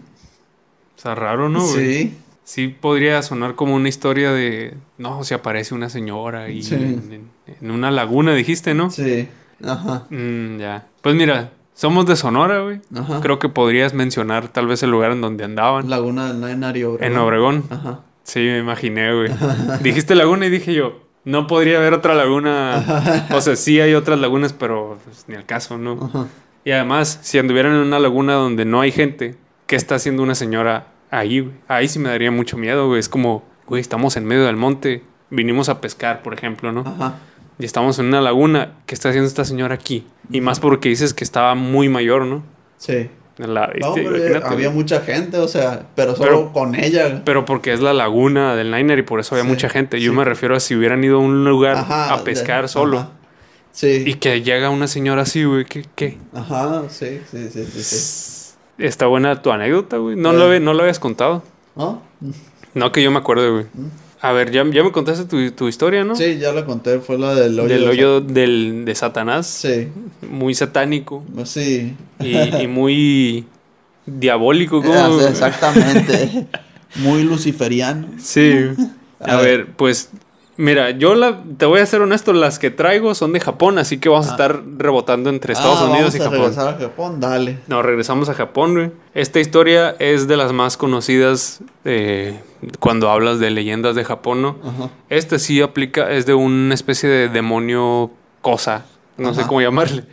[0.97, 2.03] Está raro, ¿no, güey?
[2.03, 2.17] sí,
[2.49, 4.73] Sí podría sonar como una historia de...
[4.97, 6.73] No, se aparece una señora y Sí.
[6.73, 6.81] en,
[7.13, 7.29] en-
[7.61, 8.89] en una laguna, dijiste, ¿no?
[8.89, 9.27] sí.
[9.63, 10.87] Ajá, Mm, ya.
[11.03, 12.81] Pues mira, somos de Sonora, güey.
[12.97, 13.19] ajá.
[13.21, 15.91] Creo que podrías mencionar tal vez el lugar en donde andaban.
[15.91, 17.11] Laguna del Nainari Obregón.
[17.11, 17.63] En Obregón.
[17.69, 17.99] Ajá.
[18.23, 19.29] Sí, me imaginé, güey.
[19.83, 23.27] Dijiste laguna y dije yo, no podría haber otra laguna.
[23.35, 25.99] O sea, sí hay otras lagunas, pero pues, ni al caso, ¿no?
[26.03, 26.25] Ajá.
[26.65, 29.35] Y además, si anduvieran en una laguna donde no hay gente,
[29.67, 31.53] ¿qué está haciendo una señora ahí, güey?
[31.67, 32.99] Ahí sí me daría mucho miedo, güey.
[32.99, 36.81] Es como, güey, estamos en medio del monte, vinimos a pescar, por ejemplo, ¿no?
[36.81, 37.15] Ajá.
[37.57, 40.07] Y estamos en una laguna, ¿qué está haciendo esta señora aquí?
[40.31, 42.43] Y más porque dices que estaba muy mayor, ¿no?
[42.77, 43.09] Sí.
[43.37, 44.69] La, No, este, había güey.
[44.71, 47.21] mucha gente, o sea, pero solo Pero- con ella.
[47.23, 50.01] Pero porque es la laguna del Niner y por eso había Sí, mucha gente.
[50.01, 50.17] Yo sí.
[50.17, 52.99] me refiero a si hubieran ido a un lugar Ajá, a pescar de- solo.
[52.99, 53.09] ajá.
[53.71, 54.03] Sí.
[54.05, 55.63] Y que llega una señora así, güey.
[55.63, 56.17] ¿Qué, qué?
[56.33, 57.83] Ajá, sí, sí, sí, sí.
[57.83, 58.38] sí.
[58.79, 60.15] Está buena tu anécdota, güey.
[60.15, 60.59] No, Eh.
[60.59, 61.43] lo, no lo habías contado.
[61.75, 62.01] ¿No?
[62.73, 63.65] No que yo me acuerde, güey.
[64.21, 66.13] A ver, ya, ya me contaste tu, tu historia, ¿no?
[66.13, 66.17] Mm.
[66.17, 67.69] Sí, ya la conté, fue la del hoyo.
[67.69, 69.47] Del de hoyo del, de Satanás.
[69.47, 69.87] Sa- Sí,
[70.29, 71.23] Muy satánico.
[71.45, 71.95] sí.
[72.19, 73.45] Y, y muy
[74.05, 74.81] diabólico.
[74.85, 75.21] Ah, ¿cómo?
[75.21, 76.47] Exactamente.
[76.95, 78.07] Muy luciferiano.
[78.17, 78.53] Sí.
[79.21, 80.09] A, A ver, pues
[80.59, 83.97] mira, yo la, te voy a ser honesto, las que traigo son de Japón, así
[83.97, 86.39] que vamos a estar rebotando entre Estados Ah, Unidos vamos y a Japón.
[86.39, 87.59] regresar a Japón, dale.
[87.67, 88.91] No, regresamos a Japón, güey.
[89.13, 92.39] Esta historia es de las más conocidas eh,
[92.79, 94.57] cuando hablas de leyendas de Japón, ¿no?
[94.63, 94.89] Ajá.
[95.09, 98.85] Este sí aplica, es de una especie de demonio cosa,
[99.17, 100.03] no sé cómo llamarle.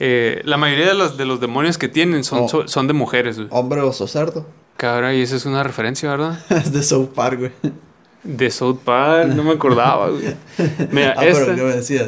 [0.00, 2.48] Eh, la mayoría de los, de los demonios que tienen son, Oh.
[2.48, 3.48] son, son de mujeres, güey.
[3.50, 4.46] Hombre oso cerdo.
[4.76, 6.38] Caray, esa es una referencia, ¿verdad?
[6.50, 7.52] es de South Park, güey.
[8.28, 10.34] De South Park, no me acordaba, güey.
[10.92, 11.54] Mira, Ah, esta,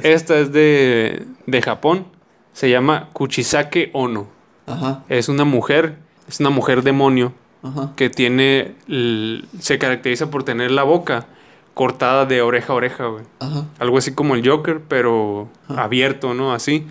[0.02, 2.04] esta es de, de Japón.
[2.52, 4.26] Se llama Kuchisake Ono.
[4.66, 5.96] Ajá, Es una mujer,
[6.28, 7.92] es una mujer demonio ajá.
[7.96, 8.74] que tiene,
[9.58, 11.26] se caracteriza por tener la boca
[11.72, 13.24] cortada de oreja a oreja, güey.
[13.38, 13.64] Ajá.
[13.78, 16.52] Algo así como el Joker, pero abierto, ¿no?
[16.52, 16.86] Así.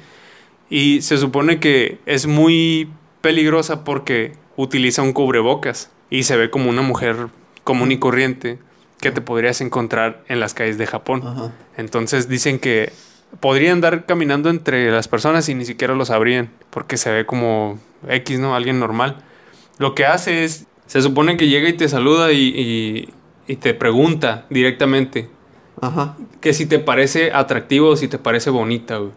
[0.72, 2.90] Y se supone que es muy
[3.22, 7.28] peligrosa porque utiliza un cubrebocas y se ve como una mujer
[7.64, 8.58] común y corriente
[9.00, 11.24] que te podrías encontrar en las calles de Japón.
[11.26, 11.52] Ajá.
[11.78, 12.92] Entonces dicen que
[13.40, 17.80] podría andar caminando entre las personas y ni siquiera lo sabrían, porque se ve como
[18.08, 18.56] X, ¿no?
[18.56, 19.18] Alguien normal.
[19.78, 23.10] Lo que hace es, se supone que llega y te saluda y, y-
[23.48, 25.30] y te pregunta directamente
[25.82, 26.16] Ajá.
[26.42, 29.12] que si te parece atractivo o si te parece bonita, güey.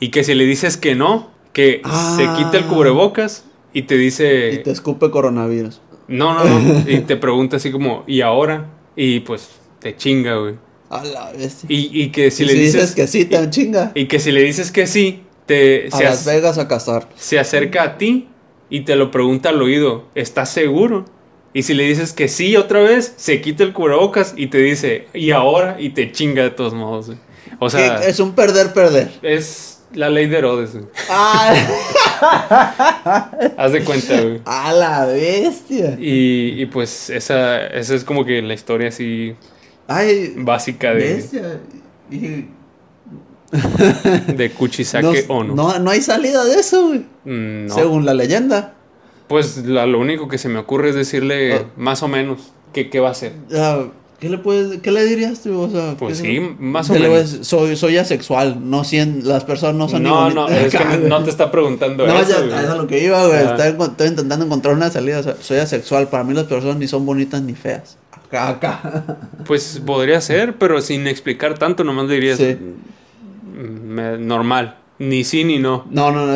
[0.00, 1.80] Y que si le dices que no, que
[2.16, 2.34] se Ah.
[2.36, 4.50] quita el cubrebocas y te dice...
[4.54, 5.80] Y te escupe coronavirus.
[6.08, 6.84] No, no, no.
[6.90, 8.66] y te pregunta así como, ¿y ahora?
[8.96, 9.48] Y pues
[9.80, 10.54] te chinga, güey.
[10.90, 11.66] A la bestia.
[11.68, 13.92] Y, y que si Y le si dices, dices que sí, te chinga.
[13.94, 17.08] y que si le dices que sí, te A se, Las Vegas a cazar.
[17.16, 18.28] se acerca a ti
[18.70, 21.04] y te lo pregunta al oído, ¿estás seguro?
[21.52, 25.06] Y si le dices que sí otra vez, se quita el cubrebocas y te dice,
[25.14, 25.76] ¿y ahora?
[25.78, 27.06] Y te chinga de todos modos.
[27.06, 27.18] güey.
[27.60, 29.12] O sea, es un perder-perder.
[29.22, 30.72] es la ley de Herodes.
[30.74, 30.84] güey.
[31.10, 31.54] ¡Ah!
[33.56, 34.40] Haz de cuenta, güey.
[34.44, 35.96] ¡A la bestia!
[35.98, 39.34] Y, y pues esa, esa es como que la historia así
[39.88, 40.34] ¡Ay!
[40.36, 41.60] básica de, Bestia.
[42.10, 42.46] Y-
[44.34, 45.54] de Kuchisake no, Ono.
[45.54, 46.98] no, no hay salida de eso, güey.
[47.24, 47.74] Mm, no.
[47.74, 48.74] Según la leyenda.
[49.28, 51.64] Pues la- lo único que se me ocurre es decirle Ah.
[51.76, 53.32] más o menos que qué va a hacer.
[53.54, 53.84] Ah,
[54.24, 55.60] ¿Qué le puedes, qué le dirías tú?
[55.60, 57.40] O sea, Pues ¿qué sí, más o ¿qué le menos.
[57.42, 61.24] soy, soy asexual, no cien, las personas no son No, no, es que no, no
[61.24, 62.42] te está preguntando No, eso.
[62.42, 63.40] eso es lo que iba, güey.
[63.40, 63.54] Ah.
[63.68, 65.18] Estoy, intentando encontrar una salida.
[65.18, 66.08] o sea, soy asexual.
[66.08, 67.98] Para mí las personas ni son bonitas ni feas.
[68.12, 69.18] Acá, acá.
[69.46, 72.56] Pues podría ser, pero sin explicar tanto, nomás dirías Sí.
[72.56, 74.78] mm, me- normal.
[74.98, 75.84] Ni sí ni no.
[75.90, 76.34] No, no, no.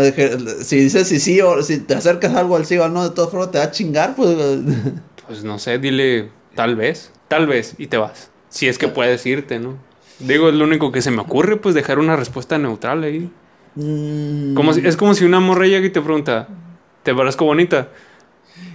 [0.61, 3.14] si dices si sí o si te acercas algo al sí o al no, de
[3.14, 4.36] todas formas te va a chingar, pues.
[5.26, 8.30] Pues no sé, dile tal vez, tal vez y te vas.
[8.48, 9.76] Si es que puedes irte, ¿no?
[10.18, 13.30] Digo, es lo único que se me ocurre, pues dejar una respuesta neutral ahí.
[13.76, 16.48] Mm, Como si- es como si una morra llega y te pregunta,
[17.04, 17.90] ¿te parezco bonita?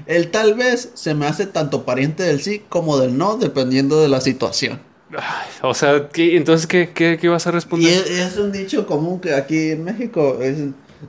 [0.05, 4.07] El tal vez se me hace tanto pariente del sí como del no, dependiendo de
[4.07, 4.79] la situación.
[5.11, 7.93] Ay, o sea, ¿qué- entonces, ¿qué, qué, qué vas a Y responder?
[7.93, 10.57] es, es un dicho común que aquí en México es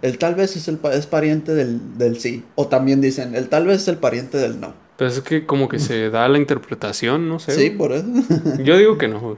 [0.03, 2.45] el tal vez es el es pariente del, del sí.
[2.55, 4.75] O también dicen, el tal vez es el pariente del no.
[4.97, 7.53] Pues es que como que se da la interpretación, no sé.
[7.53, 8.07] Sí, por eso.
[8.63, 9.37] Yo digo que no, güey.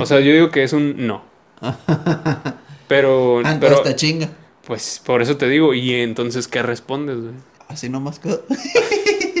[0.00, 1.22] O sea, yo digo que es un no.
[2.88, 4.30] Pero, Ah, pero, chinga.
[4.66, 7.34] pues por eso te digo, ¿y entonces qué respondes, güey?
[7.68, 8.30] Así nomás que...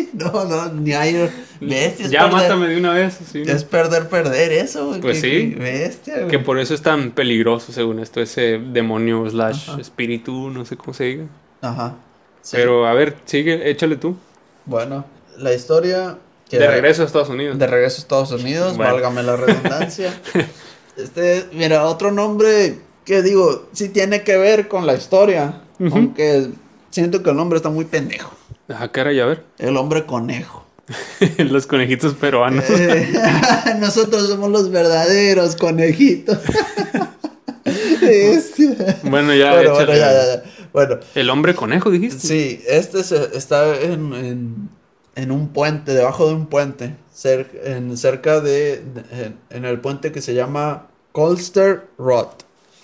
[0.14, 1.30] no, no, ni hay...
[1.60, 3.18] Bestia, es Ya perder- mátame de una vez.
[3.34, 3.40] ¿no?
[3.52, 4.96] Es perder, perder eso.
[5.00, 5.54] Pues que- sí.
[5.54, 6.26] que Bestia.
[6.28, 9.80] Que por eso es tan peligroso, según esto, ese demonio slash Ajá.
[9.80, 11.24] espíritu, no sé cómo se diga.
[11.62, 11.96] Ajá.
[12.42, 12.56] Sí.
[12.56, 14.16] Pero a ver, sigue, échale tú.
[14.66, 15.04] Bueno,
[15.38, 16.18] la historia...
[16.48, 17.58] que- De regreso a Estados Unidos.
[17.58, 18.92] De regreso a Estados Unidos, Bueno.
[18.92, 20.14] válgame la redundancia.
[20.96, 26.48] este, mira, otro nombre que digo, sí tiene que ver con la historia, aunque
[26.90, 28.32] siento que el nombre está muy pendejo.
[28.68, 29.44] Ah, caray, a ver.
[29.58, 30.64] El hombre conejo.
[31.38, 32.64] Los conejitos peruanos.
[32.68, 33.12] Eh,
[33.78, 36.38] nosotros somos los verdaderos conejitos.
[38.00, 38.98] Bestia.
[39.04, 40.42] Bueno, ya, bueno, ya, ya.
[40.72, 42.26] Bueno, El hombre conejo, dijiste.
[42.26, 44.68] Sí, este se- está en, en,
[45.16, 48.74] en un puente, debajo de un puente, cer- en, cerca de,
[49.12, 52.28] en, en el puente que se llama Colster Road.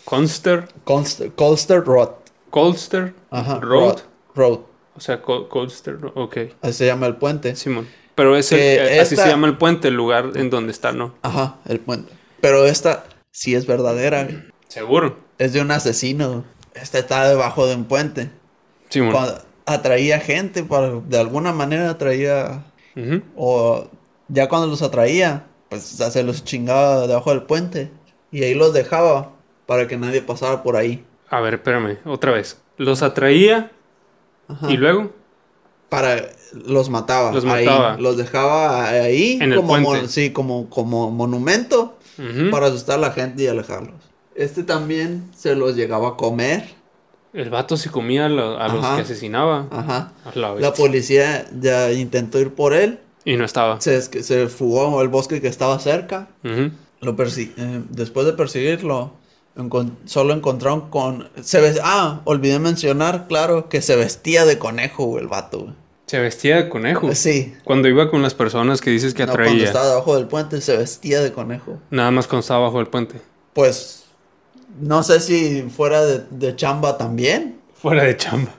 [0.04, 2.10] Colster, Colster, Colster Road.
[2.50, 3.98] Colster Ajá, Road.
[4.34, 4.60] Road.
[4.96, 6.36] O sea, Col- Colster, ok.
[6.62, 7.56] Así se llama el puente.
[7.56, 7.88] Simón.
[8.14, 10.92] Pero es el- eh, así esta- se llama el puente, el lugar en donde está,
[10.92, 11.14] ¿no?
[11.22, 12.12] Ajá, el puente.
[12.40, 14.28] Pero esta sí es verdadera.
[14.68, 15.18] Seguro.
[15.38, 16.44] Es de un asesino.
[16.74, 18.30] Este está debajo de un puente.
[18.88, 19.12] Simón.
[19.12, 22.64] Cuando atraía gente, para, de alguna manera atraía.
[23.34, 23.88] O
[24.28, 27.90] ya cuando los atraía, pues se los chingaba debajo del puente.
[28.30, 29.32] Y ahí los dejaba
[29.66, 31.04] para que nadie pasara por ahí.
[31.30, 32.60] A ver, espérame, otra vez.
[32.76, 33.72] Los atraía
[34.48, 34.70] Ajá.
[34.70, 35.10] y luego.
[35.88, 36.16] para
[36.66, 37.32] los mataba.
[37.32, 37.64] Los ahí.
[37.66, 37.96] mataba.
[37.98, 41.96] Los dejaba ahí En el como mon- sí, como, como monumento
[42.50, 43.94] para asustar a la gente y alejarlos.
[44.34, 46.64] Este también se los llegaba a comer.
[47.32, 48.96] El vato se comía a, lo- a los Ajá.
[48.96, 49.66] que asesinaba.
[49.70, 50.12] Ajá.
[50.34, 52.98] La policía ya intentó ir por él.
[53.24, 53.80] Y no estaba.
[53.80, 56.28] Se, se fugó al bosque que estaba cerca.
[57.00, 59.12] Lo eh, después de perseguirlo,
[59.56, 61.28] encon- solo encontraron con...
[61.42, 65.74] Se ah, olvidé mencionar, claro, que se vestía de conejo, güey, el vato, güey.
[66.06, 67.14] Se vestía de conejo.
[67.14, 67.54] Sí.
[67.64, 69.64] Cuando iba con las personas que dices que No, cuando atraía.
[69.64, 71.78] estaba debajo del puente se vestía de conejo.
[71.90, 73.20] Nada más cuando estaba bajo el puente.
[73.54, 74.04] Pues,
[74.80, 77.58] no sé si fuera de, de chamba también.
[77.74, 78.52] Fuera de chamba.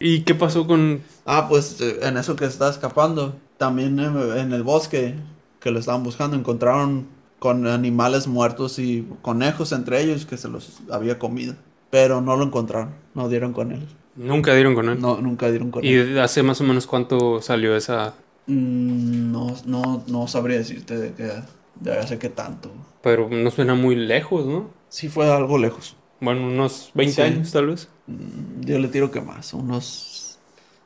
[0.00, 1.02] ¿Y qué pasó con.?
[1.26, 3.36] Ah, pues eh, en eso que se está escapando.
[3.58, 5.14] También en, en el bosque
[5.60, 7.08] que lo estaban buscando encontraron
[7.38, 11.54] con animales muertos y conejos entre ellos que se los había comido.
[11.90, 13.86] Pero no lo encontraron, no dieron con él.
[14.16, 15.00] Nunca dieron con él.
[15.00, 16.14] No, nunca dieron con él.
[16.14, 18.14] ¿Y hace más o menos cuánto salió esa?
[18.46, 21.30] Mm, no, no, no sabría decirte de qué,
[21.80, 22.70] de hace qué tanto.
[23.02, 24.70] Pero no suena muy lejos, ¿no?
[24.88, 25.96] Sí fue algo lejos.
[26.20, 27.20] Bueno, unos 20 Sí.
[27.22, 27.88] años tal vez.
[28.06, 30.38] Mm, Yo le tiro que más, unos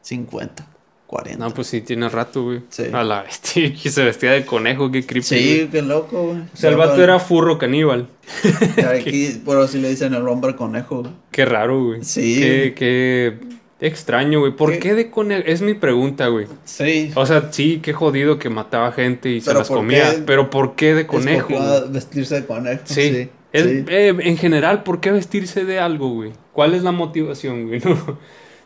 [0.02, 0.66] 50,
[1.10, 1.44] 40.
[1.44, 2.60] No, pues sí, tiene rato, güey.
[2.68, 2.84] Sí.
[2.92, 5.26] A la bestia, que se vestía de conejo, qué creepy.
[5.26, 5.68] sí, güey.
[5.68, 6.38] qué loco, güey.
[6.38, 8.06] O sea, el vato era furro caníbal.
[8.94, 11.00] Aquí, por así le dicen el hombre conejo.
[11.00, 11.12] güey.
[11.32, 12.04] Qué raro, güey.
[12.04, 12.36] Sí.
[12.38, 13.38] Qué, qué
[13.80, 14.54] extraño, güey.
[14.54, 14.78] ¿Por ¿Qué?
[14.78, 15.42] qué de conejo?
[15.46, 16.46] Es mi pregunta, güey.
[16.64, 17.10] Sí.
[17.16, 20.12] O sea, sí, qué jodido que mataba gente y se Pero las ¿por comía.
[20.14, 21.48] qué Pero ¿por qué de conejo?
[21.88, 22.82] Vestirse de conejo.
[22.84, 23.10] Sí.
[23.10, 23.28] Sí.
[23.52, 23.84] Sí.
[23.88, 26.30] eh, en general, ¿por qué vestirse de algo, güey?
[26.52, 27.80] ¿Cuál es la motivación, güey?
[27.80, 28.16] No.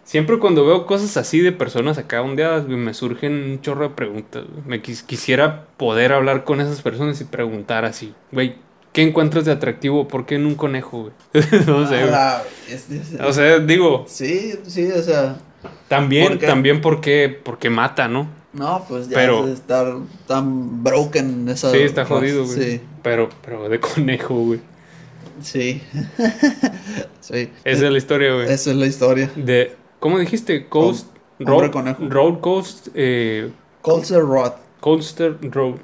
[0.04, 3.94] Siempre cuando veo cosas así de personas acá ondeadas, güey, me surgen un chorro de
[3.94, 4.44] preguntas.
[4.50, 4.62] güey.
[4.66, 8.56] Me quis- quisiera poder hablar con esas personas y preguntar así, güey,
[8.92, 10.06] ¿qué encuentras de atractivo?
[10.06, 11.12] ¿Por qué en un conejo, güey?
[11.66, 12.10] no sé, A güey.
[12.10, 15.36] la- es- es- O sea, digo, sí, sí, o sea.
[15.88, 16.46] también, ¿Por qué?
[16.46, 18.28] también porque, porque mata, ¿no?
[18.52, 19.94] No, pues ya Pero- es estar
[20.28, 21.70] tan broken esa.
[21.72, 22.56] Sí, está jodido, güey.
[22.56, 24.60] Sí, Pero, pero de conejo, güey.
[25.42, 25.82] sí.
[27.20, 27.50] sí.
[27.64, 28.44] Esa es la historia, güey.
[28.52, 29.30] Esa es la historia.
[29.34, 29.74] De,
[30.04, 30.66] ¿cómo dijiste?
[30.66, 31.06] Coast
[31.38, 32.04] Road, conejo.
[32.10, 33.50] Road Coast, eh,
[33.82, 34.52] Rod.
[34.80, 35.76] Colster Road.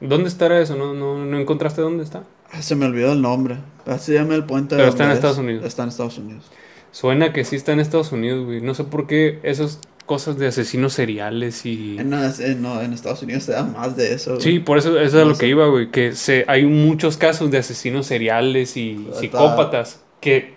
[0.00, 0.76] ¿Dónde estará eso?
[0.76, 2.24] ¿No, no, no encontraste dónde está?
[2.50, 3.58] Ah, Se me olvidó el nombre.
[3.84, 4.76] Así se llama el puente.
[4.76, 5.42] Pero está en Estados es.
[5.44, 5.64] Unidos.
[5.66, 6.44] Está en Estados Unidos.
[6.90, 8.62] Suena que sí está en Estados Unidos, güey.
[8.62, 11.98] No sé por qué esas cosas de asesinos seriales y...
[11.98, 14.30] En, en- no, en Estados Unidos se da más de eso.
[14.36, 14.42] güey.
[14.42, 15.40] Sí, por eso, eso es a No lo sé.
[15.42, 15.90] que iba, güey.
[15.90, 20.54] Que se, hay muchos casos de asesinos seriales y Está- psicópatas que,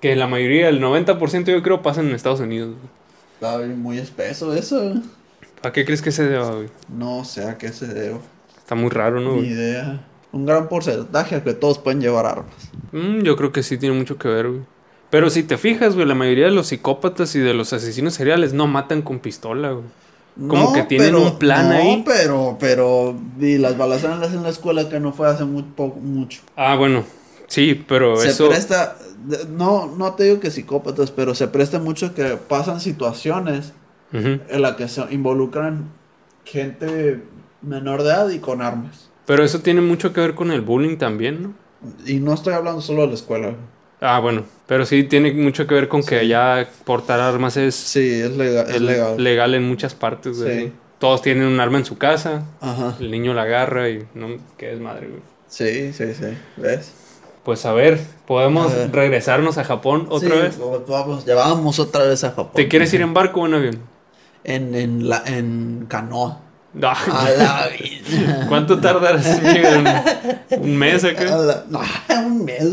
[0.00, 2.74] que la mayoría, el 90% yo creo, pasan en Estados Unidos.
[3.34, 4.94] Está muy espeso eso.
[5.62, 6.68] ¿A qué crees que se deba, güey?
[6.88, 8.16] No sé a qué se debe.
[8.58, 9.32] Está muy raro, ¿no?
[9.32, 9.50] Ni güey?
[9.52, 10.00] idea.
[10.32, 12.70] Un gran porcentaje que todos pueden llevar armas.
[12.92, 14.62] Mm, yo creo que sí tiene mucho que ver, güey.
[15.10, 18.52] Pero si te fijas, güey, la mayoría de los psicópatas y de los asesinos seriales
[18.52, 19.84] no matan con pistola, güey.
[20.48, 22.02] Como que tienen un plan no, ahí.
[22.04, 26.42] pero, pero, y las balaceras en la escuela que no fue hace muy poco, mucho.
[26.56, 27.04] Ah, bueno,
[27.46, 28.48] sí, pero se eso...
[28.50, 28.98] presta,
[29.48, 33.72] no, no te digo que psicópatas, pero se presta mucho que pasan situaciones
[34.12, 35.90] en las que se involucran
[36.44, 37.22] gente
[37.62, 39.10] menor de edad y con armas.
[39.26, 41.54] Pero eso tiene mucho que ver con el bullying también, ¿no?
[42.06, 43.54] Y no estoy hablando solo de la escuela.
[44.00, 48.08] Ah, bueno, pero sí tiene mucho que ver con que allá portar armas es, Sí,
[48.20, 48.66] es legal.
[48.68, 49.22] Es legal.
[49.22, 50.38] legal en muchas partes.
[50.38, 50.72] Sí.
[50.98, 52.94] Todos tienen un arma en su casa, Ajá.
[53.00, 55.20] el niño la agarra y no, qué desmadre, güey.
[55.48, 56.26] Sí, sí, sí.
[56.56, 56.92] ¿Ves?
[57.46, 58.92] Pues a ver, ¿podemos A ver.
[58.92, 60.58] regresarnos a Japón otra Sí, vez?
[60.88, 62.50] Vamos, ya vamos otra vez a Japón.
[62.56, 63.78] ¿Te quieres ir en barco o en avión?
[64.42, 66.40] En, en, la, en canoa.
[66.82, 68.46] A la vida.
[68.48, 69.40] ¿Cuánto tardarás?
[70.58, 71.36] ¿Un, un mes acá?
[71.36, 71.80] la- no,
[72.26, 72.64] un mes,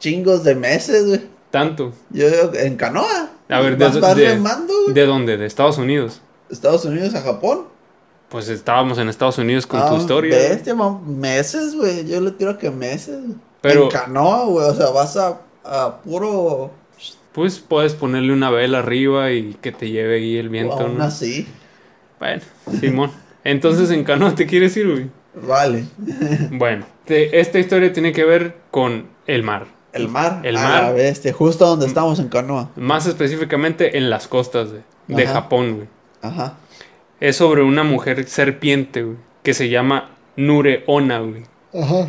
[0.00, 1.20] chingos de meses, güey.
[1.50, 1.92] Tanto.
[2.08, 3.28] Yo en canoa.
[3.50, 4.72] A ver, ¿de, de- remando.
[4.88, 5.36] ¿de dónde?
[5.36, 6.22] ¿De Estados Unidos?
[6.50, 7.64] Estados Unidos a Japón.
[8.30, 10.34] Pues estábamos en Estados Unidos con tu Ah, historia.
[10.36, 12.06] Bestia, man, meses, güey.
[12.08, 13.20] Yo le tiro que meses.
[13.24, 13.36] güey.
[13.60, 14.66] Pero- En canoa, güey.
[14.68, 16.70] O sea, vas a, a puro.
[17.32, 21.04] Pues puedes ponerle una vela arriba y que te lleve ahí el viento, aún ¿no?
[21.04, 21.46] así.
[22.18, 22.42] Bueno,
[22.80, 23.12] Simón.
[23.44, 25.06] Entonces en canoa te quieres ir, güey.
[25.46, 25.84] Vale.
[26.50, 29.66] Bueno, te- esta historia tiene que ver con el mar.
[29.92, 30.40] El mar.
[30.42, 30.82] El a mar.
[30.84, 31.32] la bestia.
[31.32, 32.70] Justo donde estamos en canoa.
[32.76, 35.26] Más específicamente en las costas de, de.
[35.26, 35.88] Japón, güey.
[36.22, 36.54] Ajá.
[37.20, 41.44] Es sobre una mujer serpiente, güey, que se llama Nureona, güey.
[41.74, 42.08] Ajá.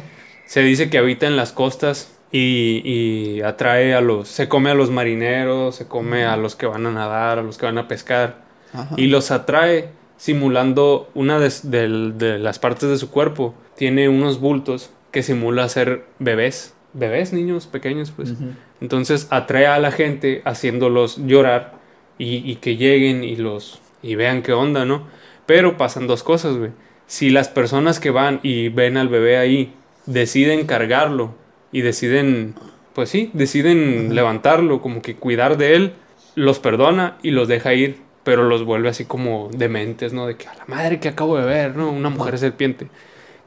[0.49, 4.27] Se dice que habita en las costas y, y atrae a los...
[4.27, 7.59] Se come a los marineros, se come a los que van a nadar, a los
[7.59, 8.37] que van a pescar.
[8.73, 8.95] Ajá.
[8.97, 13.53] Y los atrae simulando una de, de- de las partes de su cuerpo.
[13.77, 16.73] Tiene unos bultos que simula ser bebés.
[16.93, 18.33] Bebés, niños pequeños, pues.
[18.81, 21.75] Entonces atrae a la gente haciéndolos llorar
[22.17, 25.07] y, y que lleguen y los y vean qué onda, ¿no?
[25.45, 26.71] Pero pasan dos cosas, güey.
[27.05, 29.73] Si las personas que van y ven al bebé ahí
[30.09, 31.35] deciden cargarlo
[31.71, 32.55] y deciden,
[32.93, 35.93] pues sí, deciden levantarlo, como que cuidar de él,
[36.35, 40.27] los perdona y los deja ir, pero los vuelve así como dementes, ¿no?
[40.27, 41.91] De que a la madre que acabo de ver, ¿no?
[41.91, 42.87] Una mujer serpiente.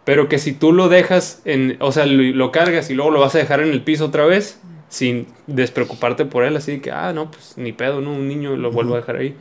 [0.05, 3.21] Pero que si tú lo dejas en, o sea, lo, lo cargas y luego lo
[3.21, 7.13] vas a dejar en el piso otra vez, sin despreocuparte por él, así que, ah,
[7.13, 8.13] no, pues ni pedo, ¿no?
[8.13, 9.35] Un niño lo vuelvo a dejar ahí.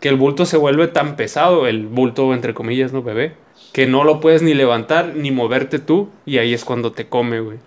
[0.00, 3.34] Que el bulto se vuelve tan pesado, el bulto entre comillas, ¿no, bebé?
[3.72, 7.40] Que no lo puedes ni levantar ni moverte tú y ahí es cuando te come,
[7.40, 7.58] güey.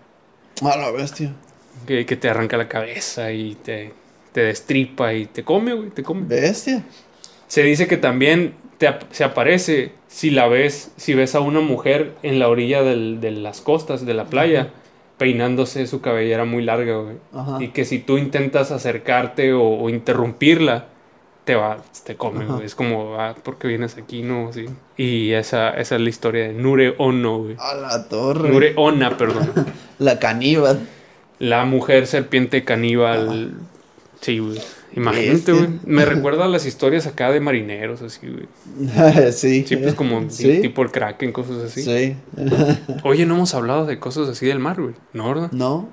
[0.62, 1.34] A la bestia.
[1.88, 3.94] Que, que te arranca la cabeza y te,
[4.32, 6.24] te destripa y te come, güey, te come.
[6.28, 6.84] Bestia.
[7.48, 12.14] Se dice que también te se aparece si la ves, si ves a una mujer
[12.24, 14.70] en la orilla del- de las costas de la playa,
[15.18, 17.16] peinándose su cabellera muy larga, güey.
[17.34, 17.64] Ajá.
[17.64, 20.88] Y que si tú intentas acercarte o, o interrumpirla,
[21.44, 22.66] te va, te come, güey.
[22.66, 24.22] Es como, ah, ¿por qué vienes aquí?
[24.22, 24.66] No, sí.
[24.98, 27.56] Y esa, esa es la historia de Nure Ono, güey.
[27.60, 28.50] A la torre.
[28.50, 29.52] Nure Ona, perdón.
[30.00, 30.80] La caníbal.
[31.40, 33.54] La mujer serpiente caníbal.
[34.22, 34.60] Sí, güey.
[34.96, 35.68] Imagínate, güey.
[35.86, 39.32] Me recuerda a las historias acá de marineros, así, güey.
[39.32, 39.66] sí.
[39.68, 40.62] Sí, pues como Sí.
[40.62, 41.82] tipo el Kraken, cosas así.
[41.84, 42.16] Sí.
[43.04, 44.94] Oye, no hemos hablado de cosas así del mar, güey.
[45.14, 45.52] ¿No, verdad?
[45.52, 45.90] ¿No?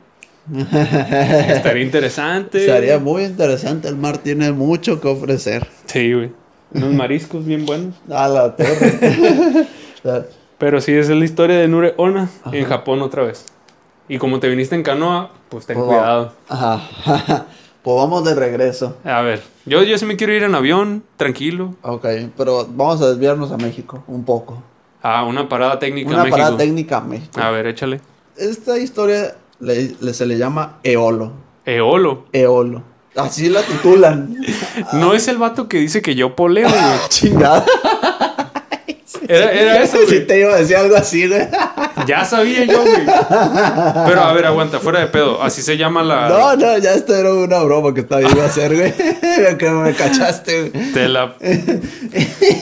[0.72, 2.64] Estaría interesante.
[2.64, 3.88] Sería muy interesante.
[3.88, 5.66] El mar tiene mucho que ofrecer.
[5.86, 6.32] Sí, güey.
[6.72, 7.94] Unos mariscos bien buenos.
[8.10, 9.66] A la torre.
[10.58, 12.56] Pero sí, esa es la historia de Nure Ona Ajá.
[12.56, 13.46] en Japón otra vez.
[14.08, 16.32] Y como te viniste en canoa, pues ten Pues cuidado.
[16.48, 17.46] Ajá.
[17.82, 18.96] Pues vamos de regreso.
[19.04, 21.76] A ver, yo, yo sí me quiero ir en avión, tranquilo.
[21.82, 24.62] Ok, pero vamos a desviarnos a México un poco.
[25.02, 26.36] Ah, una parada técnica Una México.
[26.36, 27.40] parada técnica a México.
[27.40, 28.00] A ver, échale.
[28.36, 31.32] Esta historia le- le- se le llama Eolo.
[31.66, 32.24] Eolo.
[32.32, 32.82] Eolo.
[33.16, 34.36] Así la titulan.
[34.94, 36.80] No es el vato que dice que yo poleo, güey.
[37.08, 37.64] Chingada.
[39.28, 40.26] Era, era eso, Sí güey.
[40.26, 41.42] te iba a decir algo así, güey.
[42.06, 43.04] Ya sabía yo, güey.
[44.06, 45.42] Pero a ver, aguanta, fuera de pedo.
[45.42, 46.28] Así se llama la.
[46.28, 48.92] No, no, ya esto era una broma que estaba iba a hacer, güey.
[49.58, 50.92] que me cachaste, güey.
[50.92, 51.34] Te la.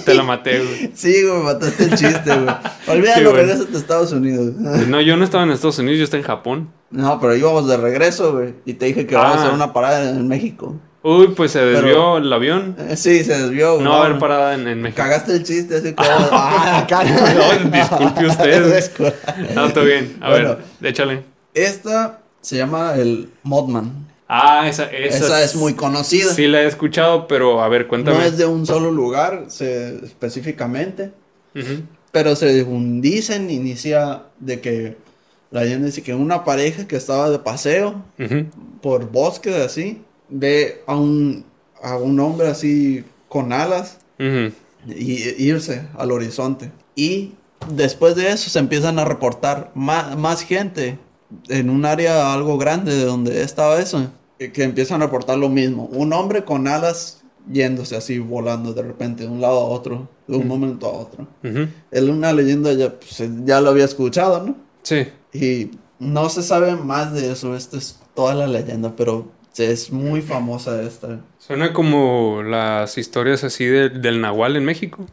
[0.04, 0.90] Te la maté, güey.
[0.94, 2.54] Sí, güey, mataste el chiste, güey.
[2.88, 3.46] Olvídalo, bueno.
[3.46, 4.54] regrésate a Estados Unidos.
[4.56, 6.70] No, yo no estaba en Estados Unidos, yo estaba en Japón.
[6.90, 8.54] No, pero íbamos de regreso, güey.
[8.64, 9.42] Y te dije que vamos a Ah.
[9.42, 10.76] hacer una parada en México.
[11.02, 12.76] Uy, pues se desvió Pero- el avión.
[12.78, 13.80] Eh, Sí, se desvió.
[13.80, 14.96] No va a haber parada en, en México.
[15.02, 16.08] Cagaste el chiste, así como.
[16.32, 16.86] ah.
[17.62, 19.14] No, disculpe usted.
[19.54, 20.16] No, todo bien.
[20.20, 20.56] A Bueno.
[20.80, 21.22] ver, échale.
[21.54, 24.06] Esta se llama el Modman.
[24.28, 26.32] Ah, esa, esa, Esa es muy conocida.
[26.34, 28.18] Sí, la he escuchado, pero a ver, cuéntame.
[28.18, 31.12] No es de un solo lugar se- específicamente,
[32.12, 32.64] pero se
[33.00, 34.96] dicen, inicia de que
[35.50, 38.02] la leyenda dice que una pareja que estaba de paseo
[38.82, 41.44] por bosques así, ve a un,
[41.82, 44.52] a un hombre así con alas Ujú.
[44.88, 46.70] y irse al horizonte.
[46.94, 47.32] Y
[47.72, 50.98] después de eso se empiezan a reportar más, más gente
[51.48, 55.48] en un área algo grande de donde estaba eso, que, que empiezan a reportar lo
[55.48, 55.86] mismo.
[55.92, 60.36] Un hombre con alas yéndose así, volando de repente de un lado a otro, de
[60.36, 61.26] un momento a otro.
[61.42, 61.68] Ujú.
[61.90, 64.56] Es una leyenda, ya, pues, ya lo había escuchado, ¿no?
[64.82, 65.06] Sí.
[65.32, 69.26] Y no se sabe más de eso, esta es toda la leyenda, pero
[69.60, 71.20] es muy famosa esta.
[71.38, 75.06] Suena como las historias así de- del Nahual en México.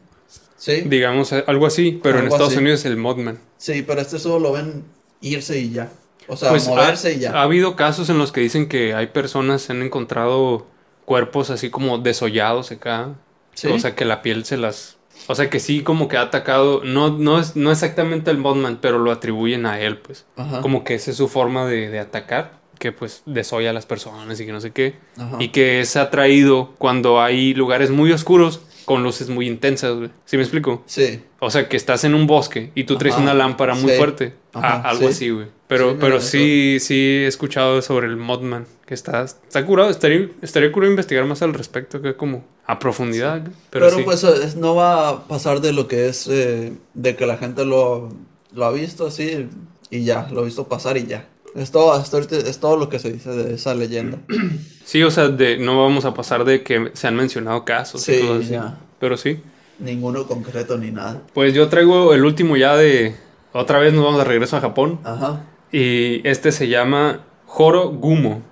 [0.58, 2.58] Sí, Digamos, eh, algo así, pero en Estados así.
[2.60, 3.40] Unidos es el Modman.
[3.58, 4.84] sí, pero este solo lo ven
[5.22, 5.92] irse y ya.
[6.28, 7.32] O sea, Pues moverse ha, y ya.
[7.34, 10.66] ha habido casos en los que dicen que hay personas que han encontrado
[11.06, 13.10] cuerpos así como desollados acá.
[13.54, 13.68] Sí.
[13.68, 14.98] O sea, que la piel se las...
[15.28, 16.82] O sea, que sí como que ha atacado...
[16.84, 20.26] No, no, es, no exactamente el Modman, pero lo atribuyen a él, pues.
[20.36, 20.62] Ajá.
[20.62, 22.60] Como que esa es su forma de, de atacar.
[22.80, 24.96] Que pues desolla a las personas y que no sé qué.
[25.18, 25.38] Ajá.
[25.40, 30.12] Y que es atraído cuando hay lugares muy oscuros con luces muy intensas, güey.
[30.26, 30.84] ¿Sí me explico?
[30.86, 31.22] Sí.
[31.40, 33.98] O sea, que estás en un bosque y tú traes una lámpara muy sí.
[33.98, 34.36] fuerte.
[34.54, 35.14] Ajá, Ah, algo sí.
[35.14, 35.48] así, güey.
[35.68, 38.68] Pero, Sí, pero sí, sí he escuchado sobre el Modman.
[38.86, 39.90] Que está, está curado.
[39.90, 43.42] Estaría, estaría curado investigar más al respecto, que como a profundidad.
[43.42, 43.54] güey.
[43.72, 47.26] Pero, Pero, pues es- no va a pasar de lo que es, eh, de que
[47.26, 48.10] la gente lo,
[48.54, 49.48] lo ha visto así
[49.90, 51.28] y ya, lo ha visto pasar y ya.
[51.56, 54.18] Es todo, hasta ahorita es todo lo que se dice de esa leyenda.
[54.86, 58.14] Sí, o sea, de, no vamos a pasar de que se han mencionado casos y
[58.20, 58.50] Sí, así.
[58.50, 58.78] ya.
[59.00, 59.40] Pero sí.
[59.80, 61.24] Ninguno concreto ni nada.
[61.34, 63.16] Pues yo traigo el último ya de...
[63.52, 65.00] Otra vez nos vamos de regreso a Japón.
[65.04, 65.44] Ajá.
[65.72, 68.44] Y este se llama Joro Gumo.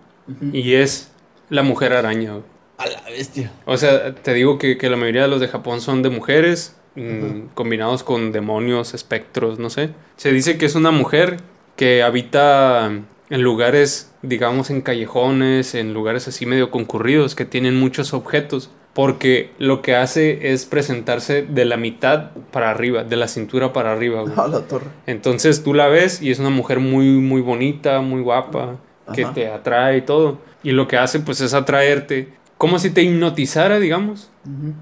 [0.52, 1.12] Y es
[1.50, 2.38] la mujer araña.
[2.80, 3.52] A la bestia.
[3.66, 6.76] O sea, te digo que, que la mayoría de los de Japón son de mujeres,
[6.96, 9.92] mm, combinados con demonios, espectros, no sé.
[10.18, 11.38] Se dice que es una mujer
[11.76, 12.92] que habita
[13.30, 18.70] en lugares, digamos, en callejones, en lugares así medio concurridos que tienen muchos objetos.
[18.94, 23.92] Porque lo que hace es presentarse de la mitad para arriba, de la cintura para
[23.92, 24.34] arriba, güey.
[24.38, 24.86] A la torre.
[25.08, 28.78] Entonces tú la ves y es una mujer muy, muy bonita, muy guapa,
[29.16, 30.38] que te atrae y todo.
[30.62, 34.30] Y lo que hace pues es atraerte, como si te hipnotizara, digamos.
[34.46, 34.74] Ujú.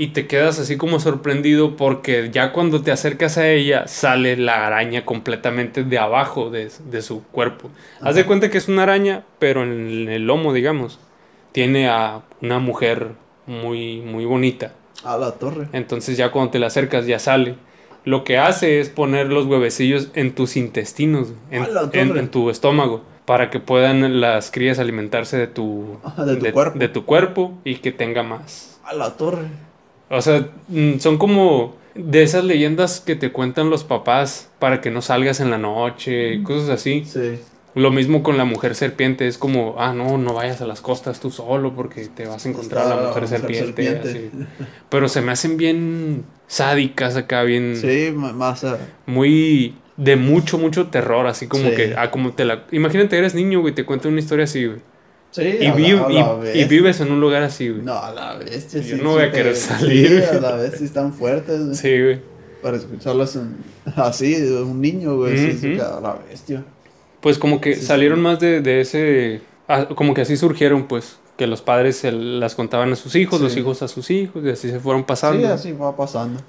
[0.00, 4.66] Y te quedas así como sorprendido porque ya cuando te acercas a ella sale la
[4.66, 7.68] araña completamente de abajo de, de su cuerpo.
[8.00, 10.98] Haz de cuenta que es una araña, pero en el lomo, digamos,
[11.52, 13.08] tiene a una mujer
[13.46, 14.72] muy, muy bonita.
[15.04, 15.68] A la torre.
[15.74, 17.56] Entonces ya cuando te la acercas ya sale.
[18.06, 23.60] Lo que hace es poner los huevecillos en tus intestinos, en, tu estómago, para que
[23.60, 25.98] puedan las crías alimentarse de tu,
[26.74, 28.80] de tu cuerpo y que tenga más.
[28.82, 29.69] A la torre.
[30.10, 34.90] O sea, mm, son como de esas leyendas que te cuentan los papás para que
[34.90, 37.04] no salgas en la noche, cosas así.
[37.06, 37.38] Sí.
[37.76, 41.20] Lo mismo con la mujer serpiente, es como, ah, no, no vayas a las costas
[41.20, 43.64] tú solo porque te vas a encontrar Está la la mujer, serpiente.
[43.66, 44.08] serpiente.
[44.08, 44.64] así.
[44.88, 48.64] Pero se me hacen bien sádicas acá, bien Sí, más.
[48.64, 51.76] ah, muy de mucho, mucho terror, así como Sí.
[51.76, 52.64] que, ah, como te la...
[52.72, 54.78] Imagínate, eres niño, güey, te cuento una historia así, güey.
[55.30, 56.66] Sí, Y, a la- vi- a la y- y, bestia.
[56.66, 57.82] vives en un lugar así, güey.
[57.82, 58.80] No, a la bestia.
[58.80, 60.24] Yo sí, no sí voy a querer sí, salir.
[60.24, 61.60] a la vez sí están fuertes.
[61.64, 61.74] güey.
[61.76, 62.20] Sí, güey.
[62.62, 63.56] Para escucharlas en-
[63.96, 65.36] así, un niño, güey.
[65.38, 66.64] sí, sí, a la bestia.
[67.20, 67.86] Pues como que Sí, sí.
[67.86, 69.40] salieron más de, de ese...
[69.68, 73.40] ah, como que así surgieron, pues, que los padres se las contaban a sus hijos,
[73.40, 73.60] los Sí.
[73.60, 75.46] hijos a sus hijos, y así se fueron pasando.
[75.46, 76.40] Sí, así va pasando.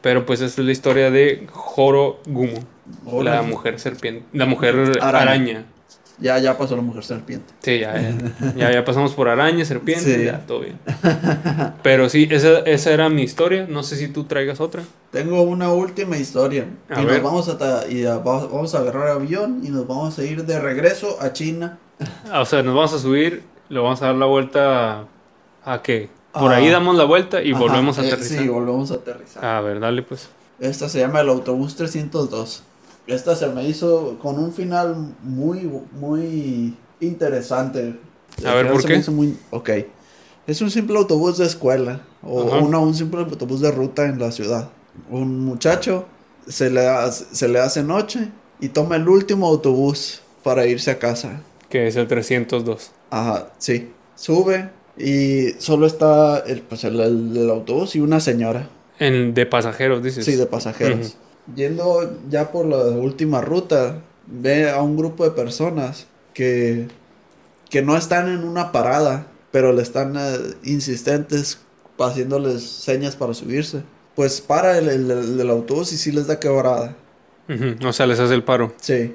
[0.00, 2.58] Pero pues esta es la historia de Joro Gumo,
[3.06, 3.46] la Órale.
[3.48, 5.20] mujer serpiente, la mujer araña.
[5.22, 5.64] Araña.
[6.22, 7.52] Ya, ya pasó la mujer serpiente.
[7.60, 10.24] Sí, ya, ya, ya, ya pasamos por araña, serpiente, Sí.
[10.24, 10.78] ya, todo bien.
[11.82, 13.66] Pero sí, esa, esa era mi historia.
[13.68, 14.82] No sé si tú traigas otra.
[15.10, 16.66] Tengo una última historia.
[16.88, 17.22] A y ver.
[17.22, 20.60] nos vamos a, y a- vamos a agarrar avión y nos vamos a ir de
[20.60, 21.78] regreso a China.
[22.30, 25.04] Ah, O sea, nos vamos a subir, le vamos a dar la vuelta a,
[25.64, 26.08] ¿a qué?
[26.32, 26.56] Por Ah.
[26.56, 28.38] ahí damos la vuelta y Ajá, volvemos a eh, aterrizar.
[28.42, 29.44] sí, volvemos a aterrizar.
[29.44, 30.28] A ver, dale pues.
[30.60, 32.62] Esta se llama el autobús 302.
[33.06, 37.94] Esta se me hizo con un final muy, muy interesante.
[38.46, 39.02] A ver, ¿por qué?
[39.10, 39.70] muy- Ok.
[40.46, 42.02] Es un simple autobús de escuela.
[42.22, 42.58] O Ajá.
[42.78, 44.70] un simple autobús de ruta en la ciudad.
[45.10, 46.06] Un muchacho
[46.46, 48.28] se le, hace, se le hace noche
[48.60, 51.40] y toma el último autobús para irse a casa.
[51.68, 52.90] Que es el 302.
[53.10, 53.90] Ajá, sí.
[54.14, 58.68] Sube y solo está el, pues el, el- el autobús y una señora.
[58.98, 60.24] En, de pasajeros, dices.
[60.24, 61.16] Sí, de pasajeros.
[61.54, 66.88] Yendo ya por la última ruta, ve a un grupo de personas que,
[67.68, 71.58] que no están en una parada, pero le están eh, insistentes
[71.98, 73.82] haciéndoles señas para subirse.
[74.14, 76.96] Pues para el, el- el- el autobús y sí les da quebrada.
[77.48, 78.72] Ujú, O sea, les hace el paro.
[78.80, 79.14] Sí.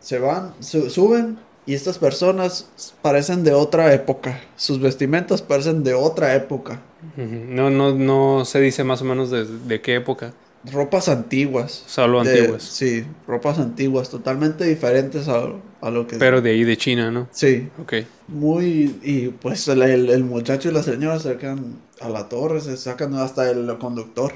[0.00, 2.68] Se van, su- suben y estas personas
[3.00, 4.40] parecen de otra época.
[4.56, 6.82] Sus vestimentas parecen de otra época.
[7.16, 10.32] No, no, no se dice más o menos de, de qué época.
[10.72, 11.84] Ropas antiguas.
[11.86, 12.62] Solo De- antiguas.
[12.62, 15.44] Sí, ropas antiguas, totalmente diferentes a,
[15.80, 16.16] a lo que...
[16.16, 17.28] Pero de ahí de China, ¿no?
[17.32, 17.94] Sí, Ok.
[18.28, 18.98] muy...
[19.02, 22.76] Y pues el, el- el muchacho y la señora se sacan a la torre, se
[22.76, 24.32] sacan hasta el conductor.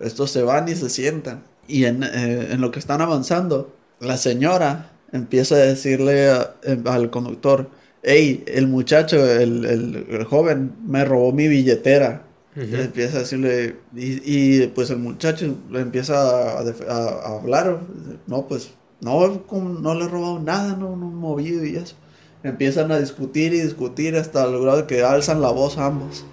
[0.00, 1.44] Estos se van y se sientan.
[1.68, 6.82] Y en, eh, en lo que están avanzando, la señora empieza a decirle a- em,
[6.88, 7.68] al conductor,
[8.02, 12.24] hey, el muchacho, el- el joven, me robó mi billetera.
[12.54, 14.20] Empieza a decirle, y,
[14.62, 17.80] y, pues el muchacho le empieza a, def- a- a hablar,
[18.26, 21.94] no, pues no, no le he robado nada, no, no he movido y eso.
[22.42, 26.24] Empiezan a discutir y discutir hasta el grado de que alzan la voz ambos.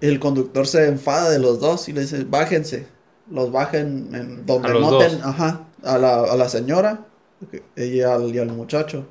[0.00, 2.86] El conductor se enfada de los dos y le dice, bájense,
[3.30, 7.06] los bajen en donde noten, ajá, a la, a la señora
[7.76, 9.06] y al, y al muchacho.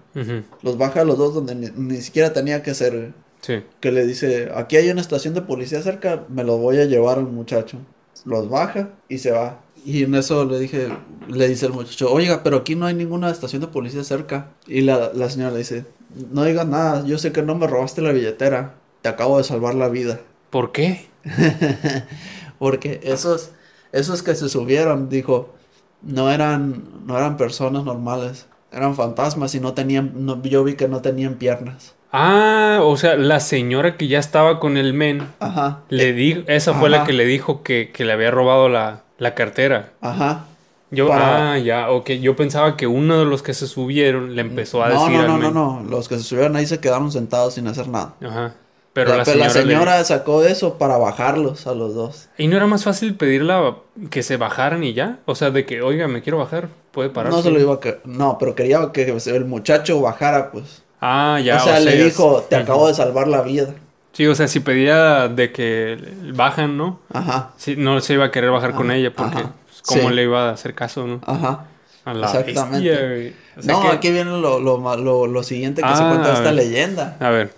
[0.61, 3.13] Los baja a los dos donde ni, ni siquiera tenía que ser
[3.47, 3.63] Sí.
[3.79, 7.17] que le dice, aquí hay una estación de policía cerca, me lo voy a llevar
[7.17, 7.77] al muchacho.
[8.25, 9.61] Los baja y se va.
[9.85, 10.89] Y en eso le dije,
[11.29, 14.49] le dice el muchacho, oiga, pero aquí no hay ninguna estación de policía cerca.
[14.67, 15.85] Y la, la señora le dice,
[16.31, 19.75] no digas nada, yo sé que no me robaste la billetera, te acabo de salvar
[19.75, 20.19] la vida.
[20.49, 21.07] ¿Por qué?
[22.59, 23.51] Porque esos,
[23.91, 25.53] esos que se subieron, dijo,
[26.01, 30.87] no eran, no eran personas normales, eran fantasmas y no tenían, no- yo vi que
[30.87, 31.93] no tenían piernas.
[32.11, 35.81] Ah, o sea, la señora que ya estaba con el men, Ajá.
[35.89, 39.35] le dijo, esa fue la que le dijo que, que le había robado la, la
[39.35, 39.91] cartera.
[40.01, 40.45] Ajá.
[40.89, 42.11] Yo, Para- ah, ya, ok.
[42.11, 45.21] Yo pensaba que uno de los que se subieron le empezó a no, decir no,
[45.21, 45.53] al no, no, men.
[45.53, 45.89] no.
[45.89, 48.13] Los que se subieron ahí se quedaron sentados sin hacer nada.
[48.25, 48.55] Ajá.
[48.93, 52.29] Pero La- la pero la señora, le- sacó eso para bajarlos a los dos.
[52.37, 53.75] ¿Y no era más fácil pedirla
[54.09, 55.19] que se bajaran y ya?
[55.25, 57.33] O sea, de que, oiga, me quiero bajar, puede parar.
[57.33, 57.79] No se lo iba a.
[58.05, 60.83] No, pero quería que el muchacho bajara, pues.
[61.01, 61.57] Ah, ya.
[61.57, 63.73] o sea, le dijo, te acabo de salvar la vida.
[64.13, 65.97] Sí, o sea, si pedía de que
[66.33, 66.99] bajan, ¿no?
[67.13, 70.15] Ajá, Sí, no se iba a querer bajar con Ajá, ella porque, pues, ¿cómo sí.
[70.15, 71.21] le iba a hacer caso, no?
[71.25, 71.65] ajá.
[72.03, 72.89] A la exactamente.
[72.89, 73.33] bestia, güey.
[73.57, 76.29] O sea no, que- aquí viene lo, lo, lo, lo siguiente que se Ah, cuenta
[76.33, 76.53] esta ver.
[76.53, 77.17] leyenda.
[77.19, 77.53] A ver.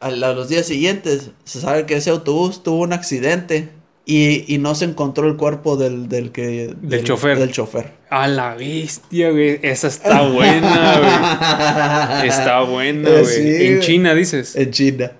[0.00, 3.68] A, los días siguientes se sabe que ese autobús tuvo un accidente
[4.04, 6.74] y, y no se encontró el cuerpo del, del que...
[6.80, 7.38] Del, chofer.
[7.38, 7.92] Del chofer.
[8.10, 9.60] A la bestia, güey.
[9.62, 12.28] Esa está buena, güey.
[12.28, 13.24] Está buena, güey.
[13.24, 13.80] sí, en.
[13.80, 14.56] China, dices.
[14.56, 15.12] En China.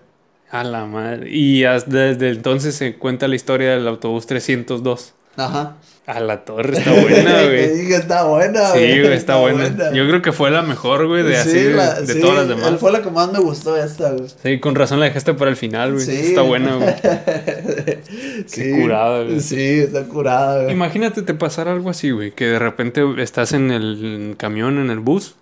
[0.51, 1.31] A la madre.
[1.31, 5.15] Y desde entonces se cuenta la historia del autobús 302.
[5.37, 5.77] Ajá.
[6.05, 7.79] A la torre está buena, Te güey.
[7.79, 9.69] dije, está buena, Sí, güey, está buena.
[9.93, 12.39] Yo creo que fue la mejor, güey, de así, Sí, de, la- de sí, todas
[12.39, 12.81] las demás.
[12.81, 14.27] Fue la que más me gustó esta, güey.
[14.43, 16.05] Sí, con razón la dejaste para el final, güey.
[16.05, 16.13] Sí.
[16.31, 16.89] Está buena, güey.
[18.47, 19.41] Sí, curada, güey.
[19.41, 20.73] Sí, está curada, güey.
[20.75, 24.99] Imagínate te pasara algo así, güey, que de repente estás en el camión, en el
[24.99, 25.37] bus,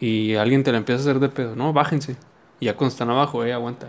[0.00, 1.54] y alguien te la empieza a hacer de pedo.
[1.54, 2.16] No, bájense.
[2.60, 3.88] Y ya cuando están abajo, eh, aguanta.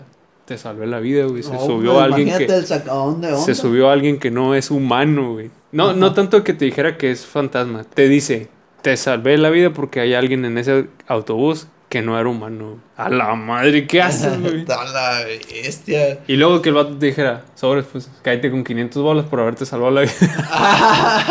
[0.50, 1.44] Te salvé la vida, güey.
[1.44, 2.46] Se No, subió pues, alguien que...
[2.46, 3.40] el sacadón de onda.
[3.40, 5.52] Se subió alguien que no es humano, güey.
[5.72, 7.84] No, no tanto que te dijera que es fantasma.
[7.84, 8.50] Te dice,
[8.82, 12.80] te salvé la vida porque hay alguien en ese autobús que no era humano.
[12.98, 14.66] A la madre, ¿qué haces, güey?
[14.70, 16.18] A la bestia.
[16.26, 19.68] Y luego que el vato te dijera, sobres, pues cállate con 500 bolas por haberte
[19.68, 20.14] salvado la vida.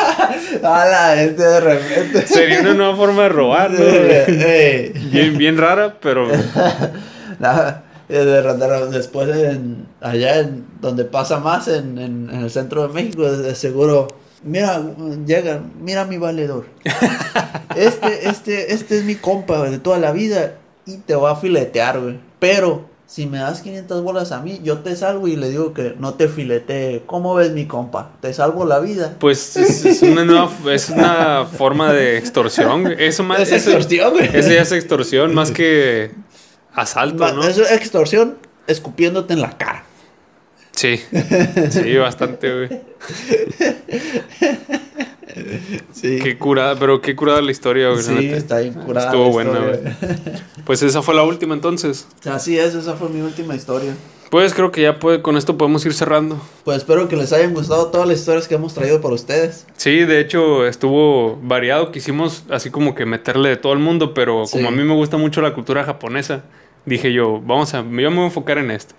[0.62, 2.26] A la bestia de repente.
[2.28, 3.78] Sería una nueva forma de robar, ¿no?
[3.84, 4.92] güey?
[5.10, 6.28] Bien, bien rara, pero
[7.40, 13.30] nada, después en, allá en donde pasa más en, en- en el centro de México
[13.30, 14.08] de, seguro.
[14.44, 14.80] Mira
[15.26, 16.66] llegan mira mi valedor.
[17.76, 20.54] Este este este es mi compa de toda la vida
[20.86, 22.18] y te va a filetear güey.
[22.38, 25.94] Pero si me das 500 bolas a mí yo te salvo y le digo que
[25.98, 27.02] no te filetee.
[27.06, 29.14] Cómo ves mi compa te salvo la vida.
[29.20, 32.86] Pues es, es una nueva, es una forma de extorsión.
[32.98, 34.30] Eso más, es eso- extorsión güey.
[34.32, 36.12] Ese ya es extorsión más que
[36.80, 37.42] asalto, ¿no?
[37.46, 39.84] es extorsión escupiéndote en la cara
[40.72, 41.00] Sí,
[41.70, 42.68] sí, bastante, güey.
[45.92, 48.02] sí Qué curada, pero qué curada la historia, güey.
[48.02, 49.08] Sí, está bien curada.
[49.08, 49.96] Estuvo buena, historia.
[50.64, 52.06] Pues esa fue la última entonces.
[52.30, 53.92] Así es, esa fue mi última historia.
[54.30, 56.40] Pues creo que ya puede, con esto podemos ir cerrando.
[56.64, 59.66] Pues espero que les hayan gustado todas las historias que hemos traído para ustedes.
[59.76, 61.90] Sí, de hecho estuvo variado.
[61.92, 64.58] Quisimos así como que meterle de todo el mundo, pero Sí.
[64.58, 66.44] como a mí me gusta mucho la cultura japonesa,
[66.88, 68.94] dije yo, vamos a, yo me voy a enfocar en esto.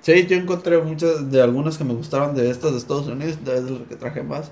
[0.00, 3.60] Sí, yo encontré muchas de algunas que me gustaron de estas de Estados Unidos, de
[3.62, 4.50] lo que traje más.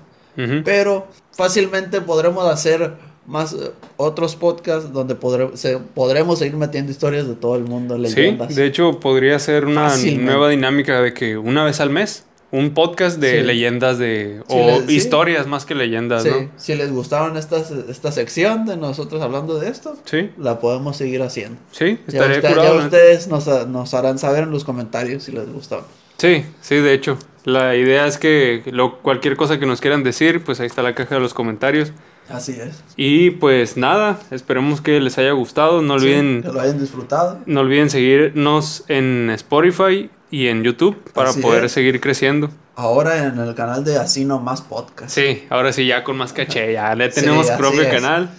[0.65, 2.93] Pero fácilmente podremos hacer
[3.27, 7.95] más eh, otros podcasts donde podré- se- podremos seguir metiendo historias de todo el mundo,
[7.95, 8.53] Sí, leyendas.
[8.55, 10.25] de hecho podría ser una Fácilmente.
[10.25, 13.45] nueva dinámica de que una vez al mes, un podcast de Sí.
[13.47, 14.41] leyendas de...
[14.47, 14.93] Sí, o sí.
[14.95, 16.49] historias más que leyendas, Sí, ¿no?
[16.55, 21.23] si les gustaron estas, esta sección de nosotros hablando de esto, Sí, la podemos seguir
[21.23, 21.57] haciendo.
[21.71, 22.79] sí, Ya, estaría usted- curado.
[22.79, 25.85] ya ustedes nos, nos harán saber en los comentarios si les gustaron.
[26.17, 27.17] Sí, sí, de hecho.
[27.43, 30.95] La idea es que lo, cualquier cosa que nos quieran decir, pues ahí está la
[30.95, 31.91] caja de los comentarios.
[32.29, 32.81] Así es.
[32.95, 35.81] Y pues nada, esperemos que les haya gustado.
[35.81, 37.39] No Sí, olviden, que lo hayan disfrutado.
[37.45, 41.71] no olviden seguirnos en Spotify y en YouTube para Así poder es.
[41.71, 42.49] seguir creciendo.
[42.75, 45.11] Ahora en el canal de Así No Más Podcast.
[45.13, 47.89] Sí, ahora sí ya con más caché, ya le Sí, tenemos así propio es.
[47.93, 48.29] canal.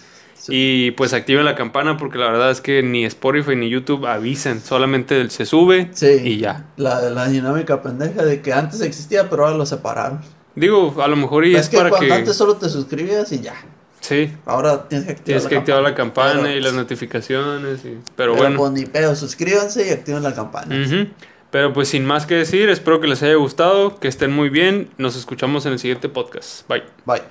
[0.48, 4.60] Y pues activen la campana porque la verdad es que ni Spotify ni YouTube avisan,
[4.60, 6.08] solamente se sube Sí.
[6.22, 6.66] y ya.
[6.76, 10.20] La, la dinámica pendeja de que antes existía, pero ahora lo separaron.
[10.56, 12.12] Digo, a lo mejor y es es, que para cuando que...
[12.12, 13.54] antes solo te suscribías y ya.
[14.00, 17.78] Sí, Ahora tienes que activar tienes la que activar la campana Pero- y las notificaciones.
[17.84, 18.58] y- Pero, Pero bueno.
[18.58, 20.76] pues ni pedo, suscríbanse y activen la campana.
[20.84, 21.06] Ujú.
[21.54, 24.90] Pero pues sin más que decir, espero que les haya gustado, que estén muy bien.
[24.98, 26.66] Nos escuchamos en el siguiente podcast.
[26.68, 26.82] Bye.
[27.06, 27.22] Bye.